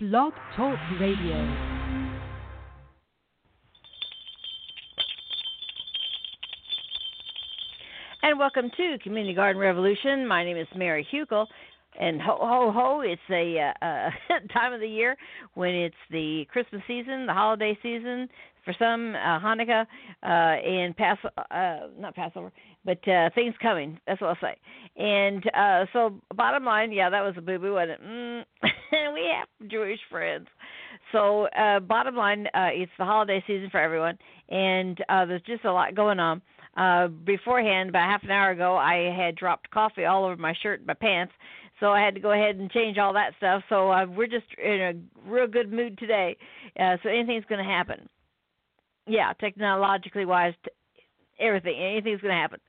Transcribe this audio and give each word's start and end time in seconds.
Blog 0.00 0.32
Talk 0.54 0.78
Radio. 1.00 1.34
And 8.22 8.38
welcome 8.38 8.70
to 8.76 8.98
Community 9.02 9.34
Garden 9.34 9.60
Revolution. 9.60 10.24
My 10.24 10.44
name 10.44 10.56
is 10.56 10.68
Mary 10.76 11.04
Hukill. 11.12 11.46
And 11.98 12.22
ho 12.22 12.38
ho 12.40 12.70
ho! 12.72 13.00
It's 13.00 13.20
a 13.28 13.58
uh, 13.58 13.84
uh, 13.84 14.10
time 14.52 14.72
of 14.72 14.78
the 14.78 14.86
year 14.86 15.16
when 15.54 15.74
it's 15.74 15.96
the 16.12 16.46
Christmas 16.52 16.80
season, 16.86 17.26
the 17.26 17.32
holiday 17.32 17.76
season. 17.82 18.28
For 18.64 18.74
some, 18.78 19.16
uh, 19.16 19.40
Hanukkah 19.40 19.84
uh, 20.22 20.26
and 20.26 20.96
Pass 20.96 21.18
uh, 21.24 21.88
not 21.98 22.14
Passover, 22.14 22.52
but 22.88 23.06
uh, 23.06 23.28
things 23.34 23.54
coming. 23.60 24.00
That's 24.06 24.18
what 24.18 24.30
I'll 24.30 24.38
say. 24.40 24.56
And 24.96 25.44
uh, 25.54 25.84
so, 25.92 26.14
bottom 26.34 26.64
line, 26.64 26.90
yeah, 26.90 27.10
that 27.10 27.20
was 27.20 27.34
a 27.36 27.42
boo 27.42 27.58
boo, 27.58 27.76
it? 27.76 28.00
Mm. 28.02 28.44
and 28.62 29.14
we 29.14 29.30
have 29.30 29.70
Jewish 29.70 30.00
friends. 30.10 30.46
So, 31.12 31.48
uh, 31.48 31.80
bottom 31.80 32.16
line, 32.16 32.46
uh, 32.54 32.70
it's 32.72 32.90
the 32.98 33.04
holiday 33.04 33.44
season 33.46 33.68
for 33.68 33.78
everyone, 33.78 34.16
and 34.48 34.98
uh, 35.10 35.26
there's 35.26 35.42
just 35.42 35.66
a 35.66 35.72
lot 35.72 35.94
going 35.94 36.18
on. 36.18 36.40
Uh, 36.78 37.08
beforehand, 37.08 37.90
about 37.90 38.08
half 38.08 38.22
an 38.22 38.30
hour 38.30 38.52
ago, 38.52 38.76
I 38.76 39.14
had 39.14 39.36
dropped 39.36 39.70
coffee 39.70 40.06
all 40.06 40.24
over 40.24 40.36
my 40.36 40.54
shirt 40.62 40.80
and 40.80 40.86
my 40.86 40.94
pants, 40.94 41.34
so 41.80 41.92
I 41.92 42.00
had 42.00 42.14
to 42.14 42.20
go 42.20 42.32
ahead 42.32 42.56
and 42.56 42.70
change 42.70 42.96
all 42.96 43.12
that 43.12 43.34
stuff. 43.36 43.62
So 43.68 43.92
uh, 43.92 44.06
we're 44.06 44.28
just 44.28 44.46
in 44.56 44.80
a 44.80 45.30
real 45.30 45.46
good 45.46 45.70
mood 45.70 45.98
today. 45.98 46.38
Uh, 46.80 46.96
so 47.02 47.10
anything's 47.10 47.44
going 47.50 47.62
to 47.62 47.70
happen. 47.70 48.08
Yeah, 49.06 49.32
technologically 49.40 50.26
wise, 50.26 50.54
t- 50.64 50.70
everything, 51.40 51.78
anything's 51.78 52.20
going 52.20 52.34
to 52.34 52.40
happen. 52.40 52.60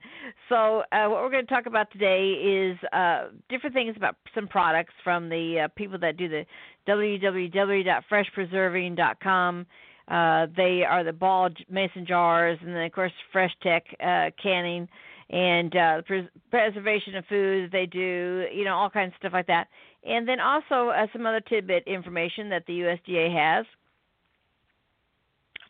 So 0.48 0.84
uh, 0.92 1.08
what 1.08 1.22
we're 1.22 1.30
going 1.30 1.46
to 1.46 1.52
talk 1.52 1.66
about 1.66 1.90
today 1.90 2.32
is 2.32 2.78
uh, 2.92 3.24
different 3.48 3.74
things 3.74 3.94
about 3.96 4.14
some 4.34 4.46
products 4.48 4.94
from 5.02 5.28
the 5.28 5.62
uh, 5.64 5.68
people 5.76 5.98
that 5.98 6.16
do 6.16 6.28
the 6.28 6.46
www.freshpreserving.com. 6.88 9.66
Uh, 10.08 10.46
they 10.56 10.82
are 10.82 11.04
the 11.04 11.12
ball 11.12 11.50
mason 11.68 12.06
jars, 12.06 12.58
and 12.62 12.74
then 12.74 12.82
of 12.82 12.92
course 12.92 13.12
Fresh 13.32 13.52
Tech 13.62 13.84
uh, 14.04 14.30
canning 14.42 14.88
and 15.30 15.76
uh, 15.76 16.02
pres- 16.02 16.28
preservation 16.50 17.14
of 17.14 17.24
food 17.26 17.70
they 17.70 17.86
do, 17.86 18.46
you 18.52 18.64
know, 18.64 18.74
all 18.74 18.90
kinds 18.90 19.12
of 19.12 19.18
stuff 19.18 19.32
like 19.32 19.46
that. 19.46 19.68
And 20.04 20.26
then 20.26 20.40
also 20.40 20.88
uh, 20.88 21.06
some 21.12 21.24
other 21.26 21.40
tidbit 21.40 21.84
information 21.86 22.48
that 22.48 22.66
the 22.66 22.80
USDA 22.80 23.32
has. 23.32 23.64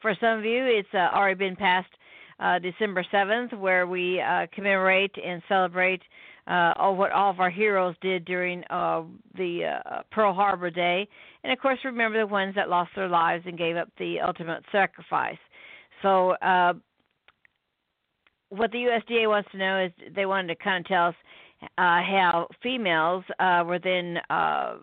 For 0.00 0.14
some 0.19 0.38
of 0.38 0.47
you, 0.47 0.64
it's 0.64 0.88
uh, 0.94 1.10
already 1.14 1.34
been 1.34 1.56
past 1.56 1.88
uh, 2.41 2.58
December 2.58 3.05
7th, 3.12 3.56
where 3.58 3.86
we 3.86 4.20
uh, 4.20 4.46
commemorate 4.52 5.14
and 5.24 5.42
celebrate 5.48 6.02
uh, 6.47 6.72
all 6.77 6.97
what 6.97 7.12
all 7.12 7.30
of 7.30 7.38
our 7.38 7.50
heroes 7.50 7.94
did 8.00 8.24
during 8.24 8.64
uh, 8.70 9.02
the 9.36 9.78
uh, 9.84 10.02
Pearl 10.10 10.32
Harbor 10.34 10.70
Day, 10.70 11.06
and 11.44 11.52
of 11.52 11.58
course 11.58 11.78
remember 11.84 12.19
the 12.19 12.27
ones 12.27 12.55
that 12.56 12.69
lost 12.69 12.91
their 12.97 13.08
lives 13.08 13.44
and 13.47 13.58
gave 13.58 13.77
up 13.77 13.88
the 13.98 14.20
ultimate 14.20 14.64
sacrifice. 14.72 15.38
So, 16.02 16.30
uh, 16.30 16.72
what 18.48 18.72
the 18.72 18.78
USDA 18.78 19.28
wants 19.28 19.50
to 19.52 19.58
know 19.58 19.84
is 19.84 20.14
they 20.14 20.27
wanted 20.27 20.48
to 20.48 20.56
kind 20.56 20.84
of 20.84 20.88
tell 20.88 21.06
us 21.08 21.14
uh, 21.62 22.02
how 22.02 22.48
females 22.62 23.22
uh, 23.38 23.62
were 23.66 23.78
then 23.78 24.19
uh, 24.30 24.77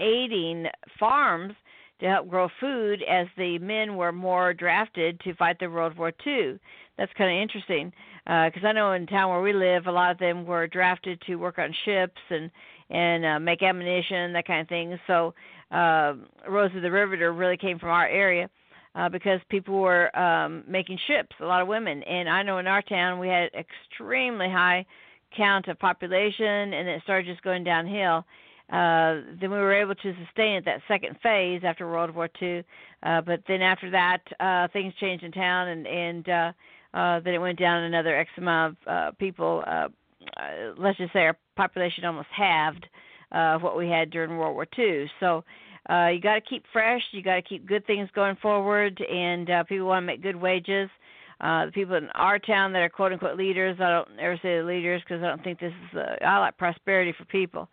aiding 0.00 0.66
farms 0.98 1.54
to 2.00 2.06
help 2.06 2.28
grow 2.28 2.48
food 2.60 3.02
as 3.08 3.26
the 3.36 3.58
men 3.60 3.96
were 3.96 4.12
more 4.12 4.52
drafted 4.52 5.20
to 5.20 5.34
fight 5.36 5.58
the 5.60 5.70
World 5.70 5.96
War 5.96 6.12
II. 6.26 6.58
That's 6.96 7.12
kind 7.18 7.36
of 7.36 7.42
interesting 7.42 7.92
because 8.24 8.64
uh, 8.64 8.68
I 8.68 8.72
know 8.72 8.92
in 8.92 9.06
town 9.06 9.30
where 9.30 9.42
we 9.42 9.52
live, 9.52 9.86
a 9.86 9.92
lot 9.92 10.10
of 10.10 10.18
them 10.18 10.46
were 10.46 10.66
drafted 10.66 11.20
to 11.26 11.36
work 11.36 11.58
on 11.58 11.74
ships 11.84 12.20
and 12.30 12.50
and 12.90 13.24
uh, 13.24 13.40
make 13.40 13.62
ammunition, 13.62 14.32
that 14.34 14.46
kind 14.46 14.60
of 14.60 14.68
thing. 14.68 14.98
So 15.06 15.34
uh, 15.70 16.14
Rose 16.48 16.70
of 16.76 16.82
the 16.82 16.90
Riveter 16.90 17.32
really 17.32 17.56
came 17.56 17.78
from 17.78 17.88
our 17.88 18.06
area 18.06 18.48
uh, 18.94 19.08
because 19.08 19.40
people 19.48 19.80
were 19.80 20.16
um, 20.16 20.64
making 20.68 20.98
ships, 21.06 21.34
a 21.40 21.46
lot 21.46 21.62
of 21.62 21.68
women. 21.68 22.02
And 22.02 22.28
I 22.28 22.42
know 22.42 22.58
in 22.58 22.66
our 22.66 22.82
town 22.82 23.18
we 23.18 23.28
had 23.28 23.50
extremely 23.54 24.50
high 24.50 24.84
count 25.36 25.68
of 25.68 25.78
population, 25.78 26.74
and 26.74 26.88
it 26.88 27.02
started 27.02 27.26
just 27.26 27.42
going 27.42 27.64
downhill. 27.64 28.24
Uh, 28.70 29.20
then 29.40 29.50
we 29.50 29.58
were 29.58 29.74
able 29.74 29.94
to 29.94 30.14
sustain 30.24 30.56
it 30.56 30.64
that 30.64 30.80
second 30.88 31.16
phase 31.22 31.62
after 31.64 31.86
World 31.86 32.14
War 32.14 32.30
II. 32.40 32.64
Uh, 33.02 33.20
but 33.20 33.40
then 33.46 33.60
after 33.60 33.90
that, 33.90 34.20
uh, 34.40 34.68
things 34.72 34.94
changed 35.00 35.24
in 35.24 35.32
town, 35.32 35.68
and 35.68 35.86
and 35.86 36.28
uh, 36.28 36.52
uh, 36.94 37.20
then 37.20 37.34
it 37.34 37.38
went 37.38 37.58
down 37.58 37.82
another 37.82 38.16
X 38.16 38.30
amount 38.36 38.78
of 38.86 38.88
uh, 38.88 39.10
people. 39.18 39.62
Uh, 39.66 39.88
uh, 40.38 40.72
let's 40.78 40.96
just 40.96 41.12
say 41.12 41.20
our 41.20 41.36
population 41.56 42.04
almost 42.04 42.28
halved 42.34 42.86
uh, 43.32 43.58
what 43.58 43.76
we 43.76 43.88
had 43.88 44.10
during 44.10 44.38
World 44.38 44.54
War 44.54 44.66
II. 44.78 45.10
So 45.20 45.44
uh, 45.90 46.08
you 46.08 46.20
got 46.20 46.34
to 46.34 46.40
keep 46.40 46.64
fresh. 46.72 47.02
You 47.10 47.22
got 47.22 47.34
to 47.34 47.42
keep 47.42 47.66
good 47.66 47.86
things 47.86 48.08
going 48.14 48.36
forward, 48.36 48.98
and 49.00 49.50
uh, 49.50 49.64
people 49.64 49.86
want 49.86 50.02
to 50.02 50.06
make 50.06 50.22
good 50.22 50.36
wages. 50.36 50.88
Uh, 51.40 51.66
the 51.66 51.72
people 51.72 51.96
in 51.96 52.08
our 52.10 52.38
town 52.38 52.72
that 52.72 52.78
are 52.78 52.88
quote 52.88 53.12
unquote 53.12 53.36
leaders, 53.36 53.76
I 53.80 53.90
don't 53.90 54.08
ever 54.18 54.38
say 54.40 54.58
the 54.58 54.64
leaders 54.64 55.02
because 55.02 55.22
I 55.22 55.26
don't 55.26 55.42
think 55.42 55.60
this 55.60 55.72
is. 55.90 55.98
Uh, 55.98 56.24
I 56.24 56.38
like 56.38 56.56
prosperity 56.56 57.12
for 57.18 57.24
people, 57.26 57.68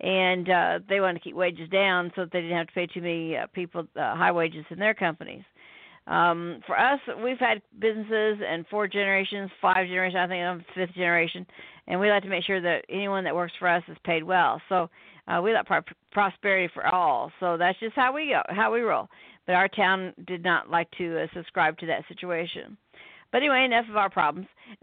and 0.00 0.48
uh, 0.48 0.78
they 0.88 1.00
want 1.00 1.16
to 1.16 1.22
keep 1.22 1.34
wages 1.34 1.68
down 1.68 2.12
so 2.14 2.22
that 2.22 2.32
they 2.32 2.40
didn't 2.40 2.56
have 2.56 2.68
to 2.68 2.72
pay 2.72 2.86
too 2.86 3.02
many 3.02 3.36
uh, 3.36 3.46
people 3.52 3.84
uh, 3.96 4.14
high 4.14 4.32
wages 4.32 4.64
in 4.70 4.78
their 4.78 4.94
companies. 4.94 5.42
Um, 6.06 6.60
for 6.66 6.78
us, 6.78 6.98
we've 7.22 7.38
had 7.38 7.62
businesses 7.78 8.38
and 8.46 8.66
four 8.68 8.88
generations, 8.88 9.50
five 9.60 9.86
generations. 9.86 10.18
I 10.18 10.26
think 10.26 10.42
I'm 10.42 10.64
fifth 10.74 10.94
generation, 10.94 11.46
and 11.86 12.00
we 12.00 12.10
like 12.10 12.22
to 12.22 12.28
make 12.28 12.44
sure 12.44 12.60
that 12.60 12.84
anyone 12.88 13.24
that 13.24 13.34
works 13.34 13.52
for 13.58 13.68
us 13.68 13.82
is 13.88 13.96
paid 14.04 14.24
well. 14.24 14.60
So 14.68 14.90
uh, 15.28 15.40
we 15.42 15.52
like 15.52 15.66
pro- 15.66 15.82
prosperity 16.10 16.70
for 16.74 16.86
all. 16.86 17.30
So 17.38 17.56
that's 17.56 17.78
just 17.78 17.94
how 17.94 18.12
we 18.12 18.28
go, 18.28 18.42
how 18.54 18.72
we 18.72 18.80
roll. 18.80 19.08
But 19.46 19.54
our 19.54 19.68
town 19.68 20.12
did 20.26 20.42
not 20.42 20.70
like 20.70 20.90
to 20.98 21.22
uh, 21.22 21.26
subscribe 21.34 21.78
to 21.78 21.86
that 21.86 22.04
situation. 22.08 22.76
But 23.32 23.38
anyway, 23.38 23.64
enough 23.64 23.86
of 23.88 23.96
our 23.96 24.10
problems. 24.10 24.48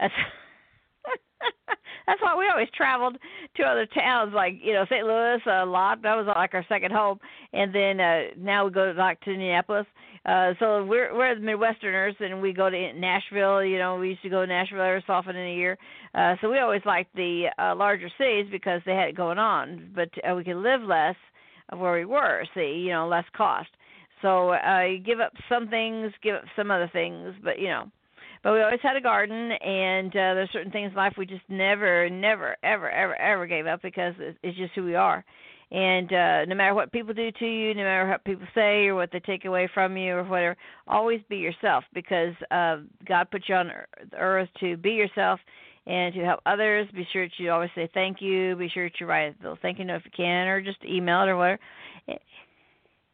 That's 2.08 2.22
why 2.22 2.34
we 2.34 2.48
always 2.48 2.70
traveled 2.74 3.18
to 3.56 3.62
other 3.64 3.84
towns 3.84 4.32
like 4.34 4.54
you 4.62 4.72
know 4.72 4.86
St. 4.86 5.04
Louis 5.04 5.40
a 5.46 5.66
lot. 5.66 6.00
That 6.02 6.14
was 6.16 6.26
like 6.26 6.54
our 6.54 6.64
second 6.66 6.90
home, 6.90 7.20
and 7.52 7.74
then 7.74 8.00
uh, 8.00 8.20
now 8.38 8.64
we 8.64 8.70
go 8.70 8.94
back 8.94 9.20
to 9.24 9.30
Indianapolis. 9.30 9.84
Uh, 10.24 10.54
so 10.58 10.86
we're 10.86 11.14
we're 11.14 11.34
the 11.34 11.42
Midwesterners, 11.42 12.18
and 12.20 12.40
we 12.40 12.54
go 12.54 12.70
to 12.70 12.92
Nashville. 12.94 13.62
You 13.62 13.76
know, 13.76 13.96
we 13.96 14.08
used 14.08 14.22
to 14.22 14.30
go 14.30 14.40
to 14.40 14.46
Nashville 14.46 14.80
every 14.80 15.04
so 15.06 15.12
often 15.12 15.36
in 15.36 15.48
a 15.48 15.54
year. 15.54 15.76
Uh, 16.14 16.36
so 16.40 16.50
we 16.50 16.58
always 16.60 16.80
liked 16.86 17.14
the 17.14 17.48
uh, 17.58 17.74
larger 17.76 18.08
cities 18.16 18.46
because 18.50 18.80
they 18.86 18.94
had 18.94 19.10
it 19.10 19.14
going 19.16 19.38
on, 19.38 19.90
but 19.94 20.08
uh, 20.26 20.34
we 20.34 20.44
could 20.44 20.56
live 20.56 20.80
less 20.80 21.16
of 21.68 21.78
where 21.78 21.92
we 21.92 22.06
were. 22.06 22.42
See, 22.54 22.84
you 22.86 22.92
know, 22.92 23.06
less 23.06 23.26
cost. 23.36 23.68
So 24.22 24.54
uh, 24.54 24.84
you 24.90 24.98
give 24.98 25.20
up 25.20 25.34
some 25.46 25.68
things, 25.68 26.10
give 26.22 26.36
up 26.36 26.44
some 26.56 26.70
other 26.70 26.88
things, 26.90 27.34
but 27.44 27.58
you 27.58 27.68
know. 27.68 27.90
But 28.42 28.52
we 28.52 28.62
always 28.62 28.80
had 28.82 28.96
a 28.96 29.00
garden, 29.00 29.52
and 29.52 30.10
uh, 30.10 30.34
there's 30.34 30.50
certain 30.52 30.72
things 30.72 30.90
in 30.90 30.96
life 30.96 31.14
we 31.18 31.26
just 31.26 31.42
never, 31.48 32.08
never, 32.08 32.56
ever, 32.62 32.90
ever, 32.90 33.20
ever 33.20 33.46
gave 33.46 33.66
up 33.66 33.82
because 33.82 34.14
it's 34.18 34.56
just 34.56 34.74
who 34.74 34.84
we 34.84 34.94
are. 34.94 35.24
And 35.70 36.10
uh 36.10 36.46
no 36.46 36.54
matter 36.54 36.72
what 36.72 36.92
people 36.92 37.12
do 37.12 37.30
to 37.30 37.46
you 37.46 37.74
no 37.74 37.82
matter 37.82 38.08
what 38.08 38.24
people 38.24 38.46
say 38.54 38.86
or 38.86 38.94
what 38.94 39.10
they 39.12 39.20
take 39.20 39.44
away 39.44 39.68
from 39.74 39.98
you 39.98 40.14
or 40.14 40.24
whatever 40.24 40.56
always 40.86 41.20
be 41.28 41.36
yourself 41.36 41.84
because 41.92 42.32
uh 42.50 42.76
god 43.06 43.30
put 43.30 43.42
you 43.48 43.54
on 43.54 43.70
earth 44.18 44.48
to 44.60 44.78
be 44.78 44.92
yourself 44.92 45.38
and 45.86 46.14
to 46.14 46.24
help 46.24 46.40
others. 46.46 46.86
Be 46.94 47.06
sure 47.12 47.26
that 47.26 47.32
you 47.38 47.50
always 47.50 47.70
say 47.74 47.88
thank 47.94 48.20
you. 48.20 48.54
Be 48.56 48.68
sure 48.68 48.88
that 48.88 49.00
you 49.00 49.06
write 49.06 49.34
a 49.38 49.42
little 49.42 49.58
thank 49.60 49.78
you 49.78 49.84
note 49.84 49.96
if 49.96 50.04
you 50.04 50.10
can 50.16 50.46
or 50.46 50.62
just 50.62 50.78
email 50.84 51.22
it 51.22 51.28
or 51.28 51.36
whatever 51.36 51.60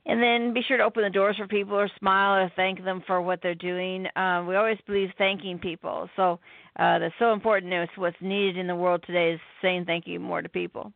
and 0.06 0.22
then 0.22 0.53
be 0.53 0.62
sure 0.62 0.76
to 0.76 0.84
open 0.84 1.03
the 1.03 1.10
doors 1.10 1.37
for 1.37 1.47
people 1.47 1.75
or 1.75 1.88
smile 1.98 2.42
or 2.42 2.53
thank 2.56 2.84
them 2.84 3.03
for 3.06 3.22
what 3.22 3.41
they're 3.42 3.54
doing. 3.54 4.06
Uh, 4.16 4.44
we 4.47 4.56
always 4.56 4.78
believe 4.87 5.09
thanking 5.16 5.59
people. 5.59 6.09
So 6.16 6.38
uh, 6.78 6.98
that's 6.98 7.15
so 7.19 7.32
important. 7.32 7.72
It's 7.72 7.92
what's 7.97 8.16
needed 8.20 8.59
in 8.59 8.66
the 8.66 8.75
world 8.75 9.03
today 9.06 9.32
is 9.32 9.41
saying 9.62 9.84
thank 9.87 10.06
you 10.06 10.20
more 10.20 10.43
to 10.43 10.48
people. 10.48 10.93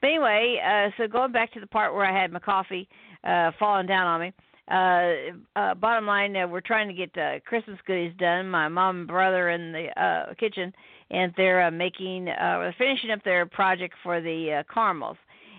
But 0.00 0.08
anyway, 0.08 0.60
uh, 0.62 0.90
so 0.98 1.08
going 1.08 1.32
back 1.32 1.52
to 1.54 1.60
the 1.60 1.66
part 1.66 1.94
where 1.94 2.04
I 2.04 2.20
had 2.20 2.32
my 2.32 2.40
coffee 2.40 2.88
uh, 3.24 3.52
falling 3.58 3.86
down 3.86 4.06
on 4.06 4.20
me. 4.20 4.32
Uh, 4.70 5.58
uh, 5.58 5.74
bottom 5.74 6.06
line, 6.06 6.34
uh, 6.36 6.46
we're 6.46 6.60
trying 6.60 6.88
to 6.88 6.94
get 6.94 7.16
uh, 7.18 7.38
Christmas 7.46 7.78
goodies 7.86 8.14
done. 8.18 8.48
My 8.48 8.68
mom 8.68 9.00
and 9.00 9.08
brother 9.08 9.50
in 9.50 9.72
the 9.72 10.02
uh, 10.02 10.34
kitchen, 10.34 10.72
and 11.10 11.32
they're 11.36 11.66
uh, 11.66 11.70
making, 11.70 12.28
uh, 12.28 12.58
they're 12.60 12.74
finishing 12.78 13.10
up 13.10 13.22
their 13.24 13.44
project 13.44 13.94
for 14.02 14.22
the 14.22 14.60
uh, 14.60 14.72
caramels. 14.72 15.18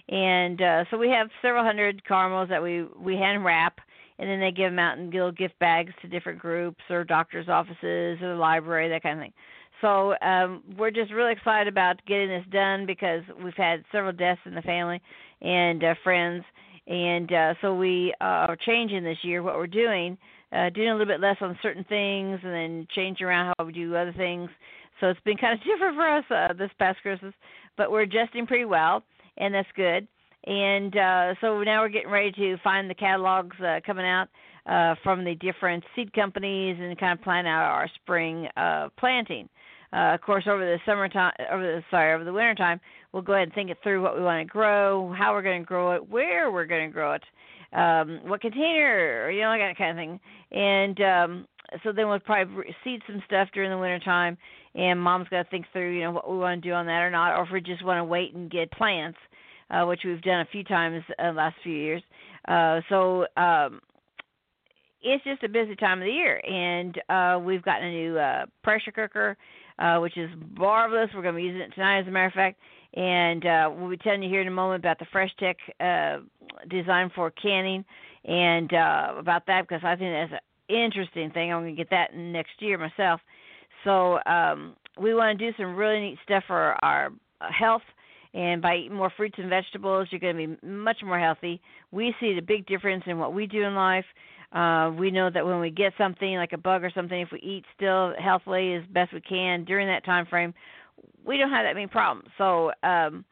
And 0.09 0.61
uh, 0.61 0.85
so 0.91 0.97
we 0.97 1.09
have 1.09 1.29
several 1.41 1.63
hundred 1.63 2.05
caramels 2.05 2.49
that 2.49 2.61
we 2.61 2.83
we 2.99 3.15
hand 3.15 3.43
wrap, 3.43 3.79
and 4.19 4.29
then 4.29 4.39
they 4.39 4.51
give 4.51 4.71
them 4.71 4.79
out 4.79 4.97
in 4.97 5.09
little 5.09 5.31
gift 5.31 5.57
bags 5.59 5.93
to 6.01 6.07
different 6.07 6.39
groups 6.39 6.81
or 6.89 7.03
doctors' 7.03 7.49
offices 7.49 8.21
or 8.21 8.33
the 8.33 8.39
library, 8.39 8.87
that 8.89 9.01
kind 9.01 9.17
of 9.17 9.23
thing. 9.23 9.33
So 9.81 10.15
um, 10.21 10.63
we're 10.77 10.91
just 10.91 11.11
really 11.11 11.33
excited 11.33 11.67
about 11.67 11.99
getting 12.07 12.29
this 12.29 12.45
done 12.51 12.85
because 12.85 13.23
we've 13.43 13.55
had 13.55 13.83
several 13.91 14.13
deaths 14.13 14.41
in 14.45 14.55
the 14.55 14.61
family 14.61 15.01
and 15.41 15.83
uh, 15.83 15.95
friends, 16.03 16.43
and 16.87 17.31
uh, 17.31 17.53
so 17.61 17.75
we 17.75 18.13
are 18.21 18.55
changing 18.55 19.03
this 19.03 19.17
year 19.23 19.41
what 19.41 19.55
we're 19.55 19.67
doing, 19.67 20.17
uh, 20.53 20.69
doing 20.69 20.89
a 20.89 20.91
little 20.91 21.07
bit 21.07 21.19
less 21.19 21.37
on 21.41 21.57
certain 21.61 21.83
things, 21.85 22.39
and 22.43 22.53
then 22.53 22.87
changing 22.93 23.25
around 23.25 23.53
how 23.57 23.65
we 23.65 23.73
do 23.73 23.95
other 23.95 24.13
things. 24.13 24.49
So 25.01 25.07
it's 25.07 25.19
been 25.21 25.37
kind 25.37 25.59
of 25.59 25.65
different 25.65 25.95
for 25.95 26.07
us 26.07 26.23
uh, 26.29 26.53
this 26.53 26.71
past 26.77 27.01
Christmas, 27.01 27.33
but 27.75 27.91
we're 27.91 28.03
adjusting 28.03 28.45
pretty 28.45 28.65
well, 28.65 29.03
and 29.37 29.53
that's 29.53 29.67
good. 29.75 30.07
and 30.45 30.95
uh, 30.95 31.33
so 31.41 31.61
now 31.63 31.81
we're 31.81 31.89
getting 31.89 32.09
ready 32.09 32.31
to 32.31 32.57
find 32.63 32.89
the 32.89 32.95
catalogs 32.95 33.55
uh, 33.59 33.79
coming 33.85 34.05
out 34.05 34.27
uh, 34.65 34.95
from 35.03 35.23
the 35.23 35.35
different 35.35 35.83
seed 35.95 36.13
companies 36.13 36.77
and 36.79 36.97
kind 36.99 37.17
of 37.17 37.23
plan 37.23 37.45
out 37.45 37.63
our 37.63 37.89
spring 37.95 38.47
uh, 38.57 38.89
planting. 38.97 39.49
Uh, 39.93 40.13
of 40.13 40.21
course, 40.21 40.45
over 40.47 40.65
the 40.65 40.77
summertime, 40.85 41.31
over 41.51 41.63
the 41.63 41.83
sorry, 41.89 42.13
over 42.13 42.23
the 42.23 42.33
winter 42.33 42.55
time, 42.55 42.81
we'll 43.11 43.21
go 43.21 43.33
ahead 43.33 43.43
and 43.47 43.53
think 43.53 43.69
it 43.69 43.77
through 43.81 44.01
what 44.01 44.15
we 44.17 44.23
want 44.23 44.45
to 44.45 44.51
grow, 44.51 45.13
how 45.17 45.31
we're 45.31 45.41
going 45.41 45.61
to 45.61 45.65
grow 45.65 45.91
it, 45.91 46.09
where 46.09 46.51
we're 46.51 46.65
going 46.65 46.89
to 46.89 46.93
grow 46.93 47.13
it, 47.13 47.23
um, 47.73 48.19
what 48.25 48.41
container, 48.41 49.29
you 49.31 49.41
know, 49.41 49.57
that 49.57 49.77
kind 49.77 49.91
of 49.91 49.95
thing. 49.95 50.19
And 50.51 51.01
um, 51.01 51.47
so 51.83 51.91
then 51.93 52.09
we'll 52.09 52.19
probably 52.19 52.75
seed 52.83 53.01
some 53.07 53.21
stuff 53.25 53.47
during 53.53 53.69
the 53.69 53.77
winter 53.77 53.99
time, 53.99 54.37
and 54.75 54.99
mom's 54.99 55.27
got 55.29 55.43
to 55.43 55.49
think 55.49 55.65
through, 55.71 55.95
you 55.95 56.03
know, 56.03 56.11
what 56.11 56.29
we 56.29 56.37
want 56.37 56.61
to 56.61 56.69
do 56.69 56.73
on 56.73 56.85
that 56.85 57.01
or 57.01 57.09
not, 57.09 57.37
or 57.37 57.43
if 57.43 57.49
we 57.51 57.61
just 57.61 57.83
want 57.83 57.99
to 57.99 58.03
wait 58.03 58.33
and 58.33 58.51
get 58.51 58.71
plants, 58.71 59.17
uh, 59.71 59.85
which 59.85 60.01
we've 60.05 60.21
done 60.21 60.41
a 60.41 60.47
few 60.51 60.63
times 60.63 61.03
the 61.17 61.31
last 61.31 61.55
few 61.63 61.73
years. 61.73 62.03
Uh, 62.47 62.81
so 62.89 63.25
um, 63.37 63.79
it's 65.01 65.23
just 65.23 65.43
a 65.43 65.49
busy 65.49 65.75
time 65.75 65.99
of 65.99 66.05
the 66.05 66.11
year, 66.11 66.41
and 66.45 67.01
uh, 67.09 67.39
we've 67.39 67.63
gotten 67.63 67.87
a 67.87 67.91
new 67.91 68.17
uh, 68.17 68.45
pressure 68.63 68.91
cooker, 68.91 69.37
uh, 69.79 69.97
which 69.99 70.17
is 70.17 70.29
marvelous. 70.57 71.09
We're 71.15 71.21
going 71.21 71.35
to 71.35 71.41
be 71.41 71.43
using 71.43 71.61
it 71.61 71.73
tonight, 71.73 72.01
as 72.01 72.07
a 72.07 72.11
matter 72.11 72.27
of 72.27 72.33
fact. 72.33 72.59
And 72.95 73.45
uh, 73.45 73.69
we'll 73.75 73.89
be 73.89 73.97
telling 73.97 74.23
you 74.23 74.29
here 74.29 74.41
in 74.41 74.47
a 74.47 74.51
moment 74.51 74.81
about 74.81 74.99
the 74.99 75.05
Fresh 75.11 75.31
Tech 75.37 75.57
uh, 75.81 76.19
design 76.69 77.11
for 77.13 77.29
canning 77.31 77.83
and 78.23 78.73
uh, 78.73 79.13
about 79.17 79.45
that 79.47 79.67
because 79.67 79.83
I 79.83 79.95
think 79.95 80.13
that's 80.13 80.41
an 80.69 80.75
interesting 80.75 81.29
thing. 81.31 81.51
I'm 81.51 81.63
going 81.63 81.75
to 81.75 81.77
get 81.77 81.89
that 81.89 82.15
next 82.15 82.53
year 82.59 82.77
myself. 82.77 83.19
So 83.85 84.19
um, 84.25 84.75
we 85.01 85.13
want 85.13 85.39
to 85.39 85.51
do 85.51 85.55
some 85.57 85.75
really 85.75 86.01
neat 86.01 86.17
stuff 86.25 86.43
for 86.47 86.75
our 86.83 87.11
health. 87.39 87.83
And 88.33 88.61
by 88.61 88.75
eating 88.75 88.97
more 88.97 89.13
fruits 89.15 89.35
and 89.37 89.49
vegetables, 89.49 90.09
you're 90.11 90.19
going 90.19 90.35
to 90.35 90.57
be 90.57 90.67
much 90.67 90.97
more 91.05 91.17
healthy. 91.17 91.61
We 91.91 92.13
see 92.19 92.33
the 92.35 92.41
big 92.41 92.65
difference 92.65 93.03
in 93.07 93.17
what 93.17 93.33
we 93.33 93.47
do 93.47 93.63
in 93.63 93.75
life. 93.75 94.03
Uh, 94.51 94.91
we 94.97 95.09
know 95.09 95.29
that 95.29 95.45
when 95.45 95.61
we 95.61 95.69
get 95.69 95.93
something 95.97 96.35
like 96.35 96.51
a 96.51 96.57
bug 96.57 96.83
or 96.83 96.91
something, 96.93 97.19
if 97.19 97.29
we 97.31 97.39
eat 97.39 97.63
still 97.75 98.13
healthily 98.21 98.73
as 98.73 98.83
best 98.93 99.13
we 99.13 99.21
can 99.21 99.63
during 99.63 99.87
that 99.87 100.03
time 100.03 100.25
frame, 100.25 100.53
we 101.25 101.37
don't 101.37 101.49
have 101.49 101.65
that 101.65 101.75
many 101.75 101.87
problems. 101.87 102.29
So 102.37 102.71
um, 102.83 103.23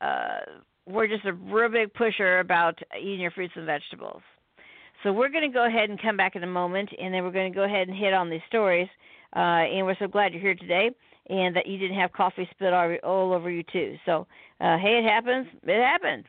uh, 0.00 0.40
we're 0.86 1.06
just 1.06 1.24
a 1.26 1.32
real 1.32 1.68
big 1.68 1.94
pusher 1.94 2.40
about 2.40 2.76
eating 2.98 3.20
your 3.20 3.30
fruits 3.30 3.54
and 3.56 3.66
vegetables. 3.66 4.22
So 5.02 5.12
we're 5.12 5.30
going 5.30 5.48
to 5.50 5.54
go 5.54 5.66
ahead 5.66 5.90
and 5.90 6.00
come 6.00 6.16
back 6.16 6.36
in 6.36 6.42
a 6.42 6.48
moment, 6.48 6.90
and 7.00 7.14
then 7.14 7.22
we're 7.22 7.30
going 7.30 7.52
to 7.52 7.56
go 7.56 7.64
ahead 7.64 7.88
and 7.88 7.96
hit 7.96 8.12
on 8.12 8.28
these 8.28 8.40
stories. 8.48 8.88
Uh, 9.34 9.38
and 9.38 9.86
we're 9.86 9.96
so 9.98 10.08
glad 10.08 10.32
you're 10.32 10.42
here 10.42 10.54
today, 10.54 10.90
and 11.28 11.54
that 11.56 11.66
you 11.66 11.78
didn't 11.78 11.98
have 11.98 12.12
coffee 12.12 12.48
all, 12.72 12.96
all 13.04 13.32
over 13.32 13.50
you 13.50 13.62
too. 13.62 13.96
So 14.04 14.26
uh, 14.60 14.76
hey, 14.78 14.98
it 14.98 15.04
happens. 15.04 15.46
It 15.64 15.82
happened. 15.82 16.26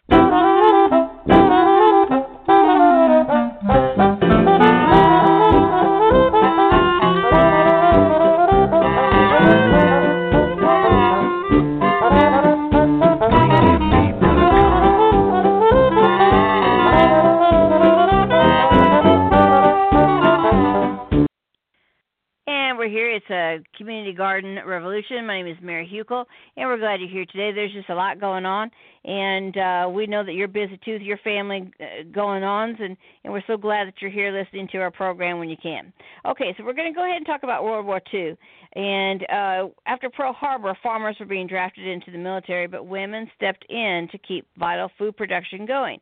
Here. 22.92 23.10
It's 23.10 23.30
a 23.30 23.60
community 23.78 24.14
garden 24.14 24.60
revolution. 24.66 25.26
My 25.26 25.42
name 25.42 25.48
is 25.48 25.58
Mary 25.62 25.90
Hukill, 25.92 26.26
and 26.58 26.68
we're 26.68 26.78
glad 26.78 27.00
you're 27.00 27.10
here 27.10 27.26
today. 27.26 27.52
There's 27.52 27.72
just 27.72 27.90
a 27.90 27.96
lot 27.96 28.20
going 28.20 28.46
on, 28.46 28.70
and 29.06 29.58
uh, 29.58 29.90
we 29.90 30.06
know 30.06 30.24
that 30.26 30.34
you're 30.34 30.50
busy 30.50 30.80
too 30.84 30.94
with 30.94 31.02
your 31.02 31.18
family 31.20 31.72
uh, 31.80 32.04
going 32.12 32.44
ons, 32.44 32.78
and, 32.80 32.98
and 33.24 33.32
we're 33.32 33.44
so 33.48 33.56
glad 33.56 33.88
that 33.88 33.96
you're 34.02 34.12
here 34.12 34.32
listening 34.32 34.68
to 34.74 34.80
our 34.80 34.92
program 34.92 35.40
when 35.40 35.50
you 35.50 35.58
can. 35.62 35.94
Okay, 36.26 36.54
so 36.58 36.66
we're 36.66 36.74
going 36.74 36.92
to 36.92 36.96
go 36.96 37.04
ahead 37.04 37.18
and 37.18 37.26
talk 37.26 37.44
about 37.44 37.64
World 37.64 37.86
War 37.86 38.02
II. 38.14 38.36
And 38.74 39.24
uh, 39.24 39.70
after 39.88 40.10
Pearl 40.10 40.34
Harbor, 40.34 40.78
farmers 40.84 41.16
were 41.20 41.26
being 41.26 41.48
drafted 41.48 41.88
into 41.88 42.12
the 42.12 42.18
military, 42.18 42.68
but 42.68 42.86
women 42.86 43.30
stepped 43.36 43.66
in 43.70 44.10
to 44.12 44.18
keep 44.18 44.46
vital 44.58 44.92
food 44.98 45.16
production 45.16 45.66
going. 45.66 46.00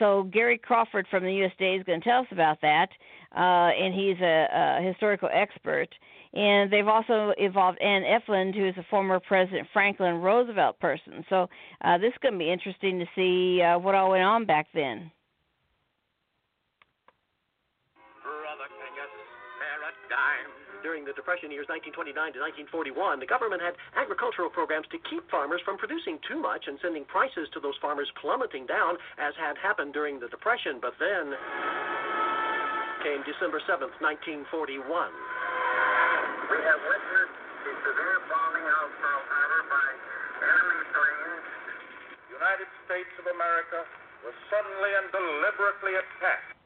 So 0.00 0.24
Gary 0.32 0.58
Crawford 0.58 1.06
from 1.10 1.24
the 1.24 1.28
USDA 1.28 1.78
is 1.78 1.84
going 1.84 2.00
to 2.00 2.08
tell 2.08 2.20
us 2.20 2.26
about 2.32 2.60
that, 2.62 2.88
uh, 3.36 3.70
and 3.76 3.94
he's 3.94 4.16
a, 4.20 4.46
a 4.80 4.82
historical 4.82 5.28
expert. 5.32 5.88
And 6.32 6.70
they've 6.70 6.86
also 6.86 7.32
involved 7.38 7.80
Anne 7.82 8.04
Effland, 8.04 8.54
who 8.54 8.68
is 8.68 8.74
a 8.78 8.86
former 8.88 9.18
President 9.18 9.66
Franklin 9.72 10.22
Roosevelt 10.22 10.78
person. 10.78 11.24
So 11.28 11.48
uh, 11.82 11.98
this 11.98 12.12
is 12.12 12.18
going 12.22 12.34
to 12.34 12.38
be 12.38 12.52
interesting 12.52 13.00
to 13.00 13.06
see 13.16 13.62
uh, 13.62 13.78
what 13.78 13.94
all 13.96 14.10
went 14.10 14.22
on 14.22 14.46
back 14.46 14.68
then. 14.72 15.10
During 20.82 21.04
the 21.04 21.12
Depression 21.12 21.52
years 21.52 21.68
1929 21.68 22.14
to 22.32 22.40
1941, 22.72 23.20
the 23.20 23.28
government 23.28 23.60
had 23.60 23.76
agricultural 24.00 24.48
programs 24.48 24.88
to 24.88 24.98
keep 25.12 25.20
farmers 25.28 25.60
from 25.60 25.76
producing 25.76 26.16
too 26.24 26.40
much 26.40 26.64
and 26.66 26.80
sending 26.80 27.04
prices 27.04 27.52
to 27.52 27.60
those 27.60 27.76
farmers 27.84 28.08
plummeting 28.16 28.64
down, 28.64 28.96
as 29.20 29.36
had 29.36 29.60
happened 29.60 29.92
during 29.92 30.16
the 30.16 30.28
Depression. 30.32 30.80
But 30.80 30.96
then 30.96 31.36
came 33.04 33.20
December 33.28 33.60
7th, 33.68 33.92
1941. 34.00 34.88
We 36.50 36.58
have 36.66 36.82
witnessed 36.82 37.38
the 37.62 37.72
severe 37.86 38.18
bombing 38.26 38.66
of 38.66 38.86
Pearl 38.98 39.22
Harbor 39.30 39.62
by 39.70 39.88
enemy 40.42 40.82
planes. 40.90 41.46
The 42.26 42.34
United 42.34 42.66
States 42.90 43.12
of 43.22 43.30
America 43.30 43.86
was 44.26 44.34
suddenly 44.50 44.90
and 44.98 45.06
deliberately 45.14 45.94
attacked. 45.94 46.59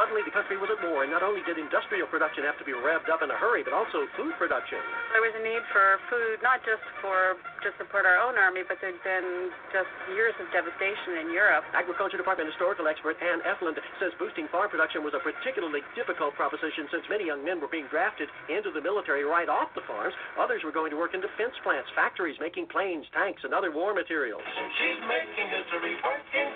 Suddenly, 0.00 0.24
the 0.24 0.32
country 0.32 0.56
was 0.56 0.72
at 0.72 0.80
war, 0.80 1.04
and 1.04 1.12
not 1.12 1.20
only 1.20 1.44
did 1.44 1.60
industrial 1.60 2.08
production 2.08 2.40
have 2.48 2.56
to 2.56 2.64
be 2.64 2.72
revved 2.72 3.12
up 3.12 3.20
in 3.20 3.28
a 3.28 3.36
hurry, 3.36 3.60
but 3.60 3.76
also 3.76 4.08
food 4.16 4.32
production. 4.40 4.80
There 5.12 5.20
was 5.20 5.36
a 5.36 5.44
need 5.44 5.60
for 5.76 6.00
food, 6.08 6.40
not 6.40 6.64
just 6.64 6.80
for 7.04 7.36
to 7.36 7.68
support 7.76 8.08
our 8.08 8.16
own 8.16 8.40
army, 8.40 8.64
but 8.64 8.80
there'd 8.80 8.96
been 9.04 9.52
just 9.68 9.92
years 10.16 10.32
of 10.40 10.48
devastation 10.56 11.20
in 11.20 11.28
Europe. 11.28 11.68
Agriculture 11.76 12.16
Department 12.16 12.48
historical 12.48 12.88
expert 12.88 13.20
Anne 13.20 13.44
Effland 13.44 13.76
says 14.00 14.16
boosting 14.16 14.48
farm 14.48 14.72
production 14.72 15.04
was 15.04 15.12
a 15.12 15.20
particularly 15.20 15.84
difficult 15.92 16.32
proposition 16.32 16.88
since 16.88 17.04
many 17.12 17.28
young 17.28 17.44
men 17.44 17.60
were 17.60 17.68
being 17.68 17.84
drafted 17.92 18.32
into 18.48 18.72
the 18.72 18.80
military 18.80 19.28
right 19.28 19.52
off 19.52 19.68
the 19.76 19.84
farms. 19.84 20.16
Others 20.40 20.64
were 20.64 20.72
going 20.72 20.88
to 20.88 20.96
work 20.96 21.12
in 21.12 21.20
defense 21.20 21.52
plants, 21.60 21.92
factories 21.92 22.40
making 22.40 22.72
planes, 22.72 23.04
tanks, 23.12 23.44
and 23.44 23.52
other 23.52 23.68
war 23.68 23.92
materials. 23.92 24.40
She's 24.80 25.00
making 25.04 25.52
history, 25.52 26.00
working 26.00 26.49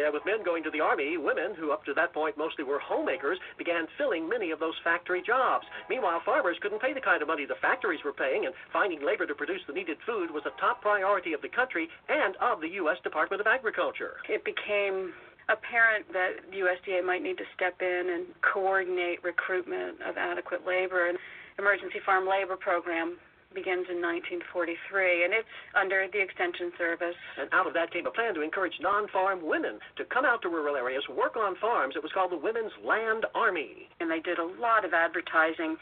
Yeah, 0.00 0.08
with 0.08 0.24
men 0.24 0.40
going 0.40 0.64
to 0.64 0.72
the 0.72 0.80
army, 0.80 1.20
women, 1.20 1.52
who 1.52 1.76
up 1.76 1.84
to 1.84 1.92
that 1.92 2.14
point 2.16 2.38
mostly 2.40 2.64
were 2.64 2.80
homemakers, 2.80 3.36
began 3.58 3.84
filling 3.98 4.26
many 4.26 4.50
of 4.50 4.58
those 4.58 4.72
factory 4.82 5.20
jobs. 5.20 5.66
Meanwhile, 5.90 6.22
farmers 6.24 6.56
couldn't 6.62 6.80
pay 6.80 6.94
the 6.94 7.04
kind 7.04 7.20
of 7.20 7.28
money 7.28 7.44
the 7.44 7.60
factories 7.60 8.00
were 8.02 8.16
paying, 8.16 8.46
and 8.46 8.54
finding 8.72 9.04
labor 9.04 9.26
to 9.26 9.34
produce 9.34 9.60
the 9.66 9.74
needed 9.74 9.98
food 10.06 10.30
was 10.32 10.42
a 10.48 10.56
top 10.58 10.80
priority 10.80 11.34
of 11.34 11.42
the 11.42 11.52
country 11.52 11.86
and 12.08 12.32
of 12.40 12.62
the 12.62 12.80
U.S. 12.80 12.96
Department 13.04 13.42
of 13.42 13.46
Agriculture. 13.46 14.24
It 14.26 14.40
became 14.40 15.12
apparent 15.52 16.08
that 16.16 16.48
USDA 16.48 17.04
might 17.04 17.20
need 17.22 17.36
to 17.36 17.44
step 17.54 17.76
in 17.82 18.08
and 18.08 18.24
coordinate 18.40 19.22
recruitment 19.22 20.00
of 20.00 20.16
adequate 20.16 20.64
labor. 20.66 21.12
And 21.12 21.18
Emergency 21.58 22.00
Farm 22.06 22.24
Labor 22.26 22.56
Program 22.56 23.18
begins 23.54 23.90
in 23.90 23.98
1943, 23.98 25.24
and 25.24 25.34
it's 25.34 25.54
under 25.74 26.06
the 26.06 26.22
Extension 26.22 26.70
Service. 26.78 27.18
And 27.38 27.50
out 27.52 27.66
of 27.66 27.74
that 27.74 27.92
came 27.92 28.06
a 28.06 28.10
plan 28.10 28.34
to 28.34 28.42
encourage 28.42 28.78
non 28.80 29.08
farm 29.08 29.42
women 29.42 29.78
to 29.96 30.04
come 30.04 30.24
out 30.24 30.42
to 30.42 30.48
rural 30.48 30.76
areas, 30.76 31.02
work 31.10 31.36
on 31.36 31.56
farms. 31.58 31.94
It 31.96 32.02
was 32.02 32.12
called 32.12 32.30
the 32.30 32.38
Women's 32.38 32.72
Land 32.84 33.26
Army. 33.34 33.88
And 33.98 34.10
they 34.10 34.20
did 34.20 34.38
a 34.38 34.46
lot 34.60 34.84
of 34.84 34.94
advertising 34.94 35.76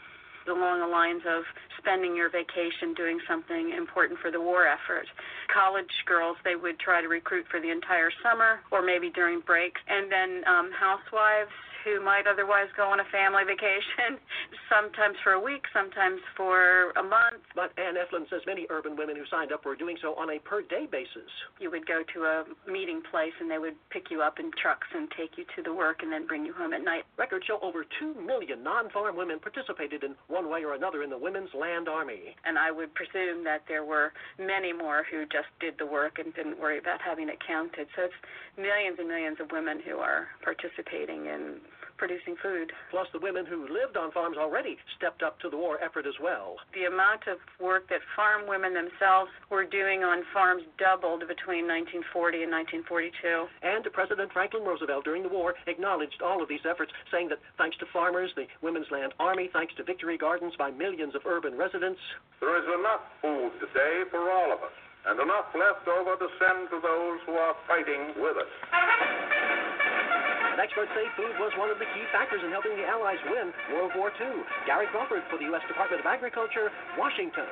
along 0.47 0.81
the 0.81 0.87
lines 0.87 1.21
of 1.29 1.43
spending 1.77 2.15
your 2.15 2.29
vacation 2.29 2.93
doing 2.97 3.19
something 3.27 3.71
important 3.77 4.19
for 4.19 4.31
the 4.31 4.41
war 4.41 4.65
effort. 4.65 5.05
College 5.53 5.93
girls, 6.05 6.37
they 6.43 6.55
would 6.55 6.79
try 6.79 7.01
to 7.01 7.07
recruit 7.07 7.45
for 7.51 7.61
the 7.61 7.69
entire 7.69 8.09
summer 8.23 8.59
or 8.71 8.81
maybe 8.81 9.09
during 9.13 9.41
breaks. 9.41 9.79
And 9.87 10.11
then 10.11 10.43
um, 10.47 10.71
housewives 10.73 11.53
who 11.83 12.03
might 12.03 12.27
otherwise 12.27 12.67
go 12.75 12.87
on 12.89 12.99
a 12.99 13.07
family 13.11 13.43
vacation, 13.47 14.19
sometimes 14.69 15.17
for 15.23 15.33
a 15.33 15.41
week, 15.41 15.63
sometimes 15.73 16.19
for 16.35 16.91
a 16.97 17.03
month. 17.03 17.43
But 17.55 17.71
Anne 17.79 17.97
Effland 17.97 18.27
says 18.29 18.41
many 18.45 18.65
urban 18.69 18.95
women 18.95 19.15
who 19.15 19.25
signed 19.29 19.51
up 19.51 19.65
were 19.65 19.75
doing 19.75 19.97
so 20.01 20.15
on 20.15 20.29
a 20.29 20.39
per 20.39 20.61
day 20.61 20.87
basis. 20.89 21.29
You 21.59 21.71
would 21.71 21.87
go 21.87 22.03
to 22.13 22.19
a 22.23 22.37
meeting 22.69 23.01
place 23.11 23.33
and 23.39 23.49
they 23.49 23.57
would 23.57 23.75
pick 23.89 24.11
you 24.11 24.21
up 24.21 24.39
in 24.39 24.51
trucks 24.61 24.87
and 24.93 25.09
take 25.17 25.37
you 25.37 25.45
to 25.55 25.63
the 25.63 25.73
work 25.73 26.01
and 26.01 26.11
then 26.11 26.27
bring 26.27 26.45
you 26.45 26.53
home 26.53 26.73
at 26.73 26.83
night. 26.83 27.03
Records 27.17 27.45
show 27.45 27.59
over 27.61 27.85
2 27.99 28.15
million 28.21 28.63
non 28.63 28.89
farm 28.89 29.15
women 29.15 29.39
participated 29.39 30.03
in 30.03 30.15
one 30.27 30.49
way 30.49 30.63
or 30.63 30.73
another 30.73 31.03
in 31.03 31.09
the 31.09 31.17
Women's 31.17 31.49
Land 31.53 31.87
Army. 31.87 32.35
And 32.45 32.57
I 32.57 32.71
would 32.71 32.93
presume 32.93 33.43
that 33.45 33.63
there 33.67 33.83
were 33.83 34.11
many 34.37 34.73
more 34.73 35.03
who 35.09 35.23
just 35.25 35.49
did 35.59 35.75
the 35.77 35.85
work 35.85 36.19
and 36.19 36.33
didn't 36.33 36.59
worry 36.59 36.77
about 36.77 37.01
having 37.01 37.29
it 37.29 37.39
counted. 37.45 37.87
So 37.95 38.03
it's 38.03 38.19
millions 38.57 38.97
and 38.99 39.07
millions 39.07 39.37
of 39.39 39.51
women 39.51 39.79
who 39.85 39.97
are 39.97 40.27
participating 40.43 41.25
in 41.25 41.57
producing 41.99 42.39
food. 42.41 42.71
Plus, 42.89 43.07
the 43.11 43.19
women 43.19 43.45
who 43.45 43.67
lived 43.67 43.99
on 43.99 44.11
farms 44.15 44.37
already 44.39 44.79
stepped 44.95 45.21
up 45.21 45.37
to 45.43 45.49
the 45.51 45.59
war 45.59 45.77
effort 45.83 46.07
as 46.07 46.15
well. 46.23 46.55
The 46.73 46.87
amount 46.87 47.27
of 47.27 47.37
work 47.59 47.91
that 47.91 47.99
farm 48.15 48.47
women 48.47 48.73
themselves 48.73 49.29
were 49.51 49.67
doing 49.67 50.07
on 50.07 50.23
farms 50.33 50.63
doubled 50.79 51.27
between 51.27 51.67
1940 51.67 52.47
and 52.47 52.51
1942. 52.87 53.51
And 53.61 53.83
President 53.91 54.31
Franklin 54.31 54.63
Roosevelt 54.63 55.03
during 55.03 55.21
the 55.21 55.29
war 55.29 55.53
acknowledged 55.67 56.23
all 56.23 56.41
of 56.41 56.47
these 56.47 56.63
efforts, 56.63 56.95
saying 57.11 57.27
that 57.29 57.43
thanks 57.59 57.75
to 57.83 57.85
farmers, 57.91 58.31
the 58.39 58.47
Women's 58.63 58.87
Land 58.89 59.13
Army, 59.19 59.49
thanks 59.51 59.75
to 59.75 59.83
victory 59.83 60.17
gardens 60.17 60.53
by 60.57 60.71
millions 60.71 61.13
of 61.13 61.21
urban 61.27 61.57
residents, 61.57 61.99
There 62.39 62.55
is 62.55 62.67
enough 62.79 63.03
food 63.21 63.51
today 63.59 64.07
for 64.09 64.31
all 64.31 64.53
of 64.53 64.63
us, 64.63 64.75
and 65.05 65.19
enough 65.19 65.51
left 65.51 65.87
over 65.87 66.15
to 66.15 66.27
send 66.39 66.69
to 66.71 66.79
those 66.79 67.19
who 67.25 67.33
are 67.33 67.55
fighting 67.67 68.15
with 68.21 68.37
us. 68.37 69.88
And 70.59 70.67
experts 70.67 70.91
say 70.93 71.07
food 71.15 71.39
was 71.39 71.53
one 71.57 71.69
of 71.69 71.79
the 71.79 71.85
key 71.95 72.03
factors 72.11 72.41
in 72.43 72.51
helping 72.51 72.75
the 72.75 72.83
Allies 72.83 73.15
win 73.31 73.53
World 73.71 73.93
War 73.95 74.11
II. 74.19 74.43
Gary 74.67 74.87
Crawford 74.91 75.23
for 75.31 75.37
the 75.37 75.45
U.S. 75.45 75.61
Department 75.69 76.01
of 76.01 76.05
Agriculture, 76.05 76.67
Washington. 76.97 77.45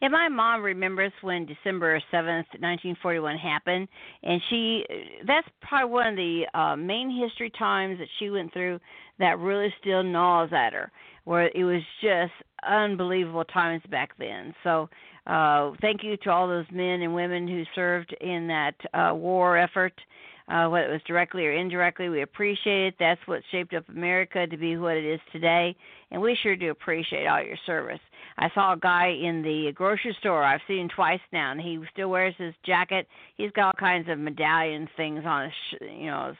Yeah, 0.00 0.08
my 0.10 0.28
mom 0.28 0.62
remembers 0.62 1.10
when 1.22 1.44
December 1.44 2.00
seventh, 2.12 2.46
nineteen 2.60 2.96
forty-one 3.02 3.36
happened, 3.36 3.88
and 4.22 4.40
she—that's 4.48 5.48
probably 5.60 5.90
one 5.90 6.06
of 6.06 6.14
the 6.14 6.42
uh, 6.54 6.76
main 6.76 7.10
history 7.10 7.50
times 7.58 7.98
that 7.98 8.06
she 8.20 8.30
went 8.30 8.52
through 8.52 8.78
that 9.18 9.40
really 9.40 9.74
still 9.80 10.04
gnaws 10.04 10.50
at 10.52 10.72
her, 10.72 10.92
where 11.24 11.50
it 11.52 11.64
was 11.64 11.82
just 12.00 12.32
unbelievable 12.64 13.44
times 13.44 13.82
back 13.90 14.10
then. 14.20 14.54
So, 14.62 14.88
uh, 15.26 15.72
thank 15.80 16.04
you 16.04 16.16
to 16.18 16.30
all 16.30 16.46
those 16.46 16.66
men 16.70 17.02
and 17.02 17.12
women 17.12 17.48
who 17.48 17.64
served 17.74 18.14
in 18.20 18.46
that 18.46 18.74
uh, 18.94 19.16
war 19.16 19.58
effort 19.58 19.94
uh, 20.48 20.68
whether 20.68 20.88
it 20.88 20.92
was 20.92 21.02
directly 21.06 21.46
or 21.46 21.52
indirectly. 21.52 22.08
We 22.08 22.22
appreciate 22.22 22.88
it. 22.88 22.94
That's 22.98 23.20
what 23.26 23.42
shaped 23.50 23.74
up 23.74 23.88
America 23.88 24.46
to 24.46 24.56
be 24.56 24.76
what 24.76 24.96
it 24.96 25.04
is 25.04 25.20
today, 25.32 25.76
and 26.10 26.20
we 26.20 26.36
sure 26.42 26.56
do 26.56 26.70
appreciate 26.70 27.26
all 27.26 27.42
your 27.42 27.58
service. 27.66 28.00
I 28.38 28.48
saw 28.54 28.74
a 28.74 28.78
guy 28.78 29.08
in 29.08 29.42
the 29.42 29.72
grocery 29.74 30.16
store. 30.20 30.44
I've 30.44 30.60
seen 30.68 30.88
twice 30.94 31.20
now, 31.32 31.50
and 31.50 31.60
he 31.60 31.78
still 31.92 32.08
wears 32.08 32.34
his 32.38 32.54
jacket. 32.64 33.08
He's 33.36 33.50
got 33.52 33.66
all 33.66 33.72
kinds 33.78 34.08
of 34.08 34.18
medallion 34.18 34.88
things 34.96 35.24
on 35.26 35.44
his, 35.44 35.52
sh- 35.70 35.84
you 35.98 36.06
know, 36.06 36.28
his 36.28 36.36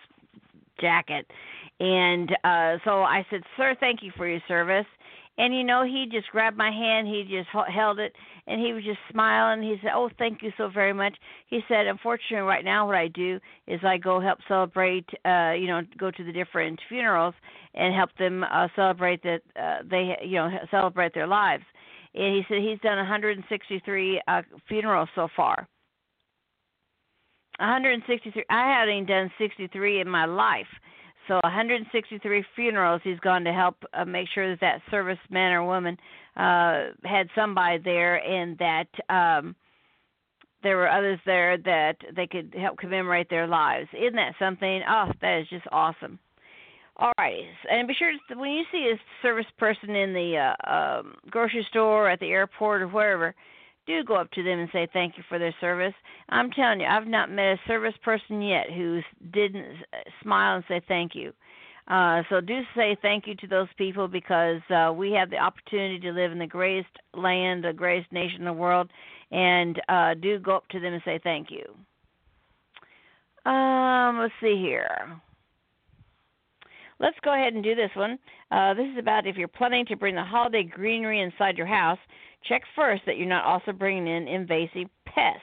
jacket. 0.80 1.26
And 1.80 2.30
uh 2.44 2.78
so 2.84 3.02
I 3.02 3.26
said, 3.30 3.42
"Sir, 3.56 3.76
thank 3.80 4.02
you 4.02 4.12
for 4.16 4.28
your 4.28 4.40
service." 4.48 4.86
And 5.38 5.54
you 5.54 5.62
know, 5.62 5.84
he 5.84 6.06
just 6.10 6.28
grabbed 6.30 6.56
my 6.56 6.70
hand, 6.70 7.06
he 7.06 7.22
just 7.22 7.48
held 7.72 8.00
it, 8.00 8.12
and 8.48 8.60
he 8.60 8.72
was 8.72 8.82
just 8.82 8.98
smiling. 9.10 9.62
He 9.62 9.76
said, 9.82 9.92
"Oh, 9.94 10.10
thank 10.18 10.42
you 10.42 10.50
so 10.56 10.68
very 10.68 10.92
much." 10.92 11.16
He 11.46 11.60
said, 11.68 11.86
"Unfortunately, 11.86 12.46
right 12.46 12.64
now, 12.64 12.86
what 12.86 12.96
I 12.96 13.08
do 13.08 13.38
is 13.66 13.80
I 13.84 13.98
go 13.98 14.20
help 14.20 14.38
celebrate, 14.48 15.08
uh, 15.24 15.52
you 15.52 15.66
know, 15.66 15.82
go 15.98 16.10
to 16.10 16.24
the 16.24 16.32
different 16.32 16.80
funerals 16.88 17.34
and 17.74 17.94
help 17.94 18.10
them 18.18 18.44
uh, 18.44 18.68
celebrate 18.74 19.22
that 19.22 19.42
uh, 19.60 19.82
they, 19.88 20.16
you 20.24 20.36
know, 20.36 20.50
celebrate 20.70 21.14
their 21.14 21.26
lives." 21.26 21.64
And 22.14 22.34
he 22.34 22.42
said 22.48 22.62
he's 22.62 22.80
done 22.80 22.96
163 22.96 24.22
uh, 24.26 24.42
funerals 24.66 25.08
so 25.14 25.28
far. 25.36 25.68
163. 27.58 28.44
I 28.48 28.72
haven't 28.72 29.06
done 29.06 29.30
63 29.38 30.00
in 30.00 30.08
my 30.08 30.24
life. 30.24 30.66
So 31.28 31.34
163 31.44 32.44
funerals 32.56 33.02
he's 33.04 33.18
gone 33.20 33.44
to 33.44 33.52
help 33.52 33.76
uh, 33.92 34.06
make 34.06 34.28
sure 34.34 34.56
that 34.56 34.60
that 34.60 34.80
serviceman 34.90 35.52
or 35.52 35.64
woman 35.64 35.96
uh, 36.36 36.94
had 37.04 37.28
somebody 37.34 37.78
there, 37.84 38.16
and 38.16 38.56
that 38.58 38.88
um, 39.10 39.54
there 40.62 40.76
were 40.76 40.90
others 40.90 41.20
there 41.26 41.58
that 41.58 41.96
they 42.16 42.26
could 42.26 42.54
help 42.58 42.78
commemorate 42.78 43.28
their 43.28 43.46
lives. 43.46 43.88
Isn't 43.92 44.16
that 44.16 44.34
something? 44.38 44.80
Oh, 44.88 45.12
that 45.20 45.40
is 45.40 45.48
just 45.50 45.66
awesome. 45.70 46.18
All 46.96 47.12
right, 47.18 47.44
and 47.70 47.86
be 47.86 47.94
sure 47.94 48.10
to, 48.10 48.34
when 48.38 48.50
you 48.50 48.64
see 48.72 48.90
a 48.92 48.98
service 49.22 49.46
person 49.56 49.94
in 49.94 50.12
the 50.14 50.54
uh, 50.66 50.72
um, 50.72 51.14
grocery 51.30 51.64
store, 51.70 52.10
at 52.10 52.18
the 52.20 52.30
airport, 52.30 52.82
or 52.82 52.88
wherever, 52.88 53.34
do 53.88 54.04
go 54.04 54.14
up 54.14 54.30
to 54.32 54.44
them 54.44 54.60
and 54.60 54.68
say 54.72 54.86
thank 54.92 55.16
you 55.16 55.24
for 55.28 55.38
their 55.40 55.54
service. 55.60 55.94
I'm 56.28 56.50
telling 56.52 56.80
you, 56.80 56.86
I've 56.86 57.08
not 57.08 57.30
met 57.30 57.54
a 57.54 57.60
service 57.66 57.94
person 58.04 58.40
yet 58.40 58.70
who 58.70 59.00
didn't 59.32 59.66
smile 60.22 60.56
and 60.56 60.64
say 60.68 60.80
thank 60.86 61.16
you. 61.16 61.32
Uh, 61.88 62.22
so 62.28 62.40
do 62.40 62.60
say 62.76 62.96
thank 63.00 63.26
you 63.26 63.34
to 63.36 63.46
those 63.46 63.68
people 63.78 64.06
because 64.06 64.60
uh, 64.70 64.92
we 64.94 65.10
have 65.12 65.30
the 65.30 65.38
opportunity 65.38 65.98
to 65.98 66.10
live 66.10 66.30
in 66.30 66.38
the 66.38 66.46
greatest 66.46 66.90
land, 67.14 67.64
the 67.64 67.72
greatest 67.72 68.12
nation 68.12 68.40
in 68.40 68.44
the 68.44 68.52
world, 68.52 68.90
and 69.32 69.80
uh, 69.88 70.12
do 70.14 70.38
go 70.38 70.56
up 70.56 70.68
to 70.68 70.80
them 70.80 70.92
and 70.92 71.02
say 71.04 71.18
thank 71.24 71.48
you. 71.50 71.64
Um, 73.50 74.18
let's 74.18 74.34
see 74.42 74.56
here. 74.60 75.18
Let's 77.00 77.16
go 77.24 77.32
ahead 77.32 77.54
and 77.54 77.64
do 77.64 77.74
this 77.74 77.90
one. 77.94 78.18
Uh, 78.50 78.74
this 78.74 78.86
is 78.92 78.98
about 78.98 79.26
if 79.26 79.36
you're 79.36 79.48
planning 79.48 79.86
to 79.86 79.96
bring 79.96 80.16
the 80.16 80.24
holiday 80.24 80.64
greenery 80.64 81.20
inside 81.20 81.56
your 81.56 81.66
house, 81.66 81.98
check 82.44 82.62
first 82.76 83.02
that 83.06 83.16
you're 83.16 83.26
not 83.26 83.44
also 83.44 83.72
bringing 83.72 84.06
in 84.06 84.28
invasive 84.28 84.88
pests. 85.06 85.42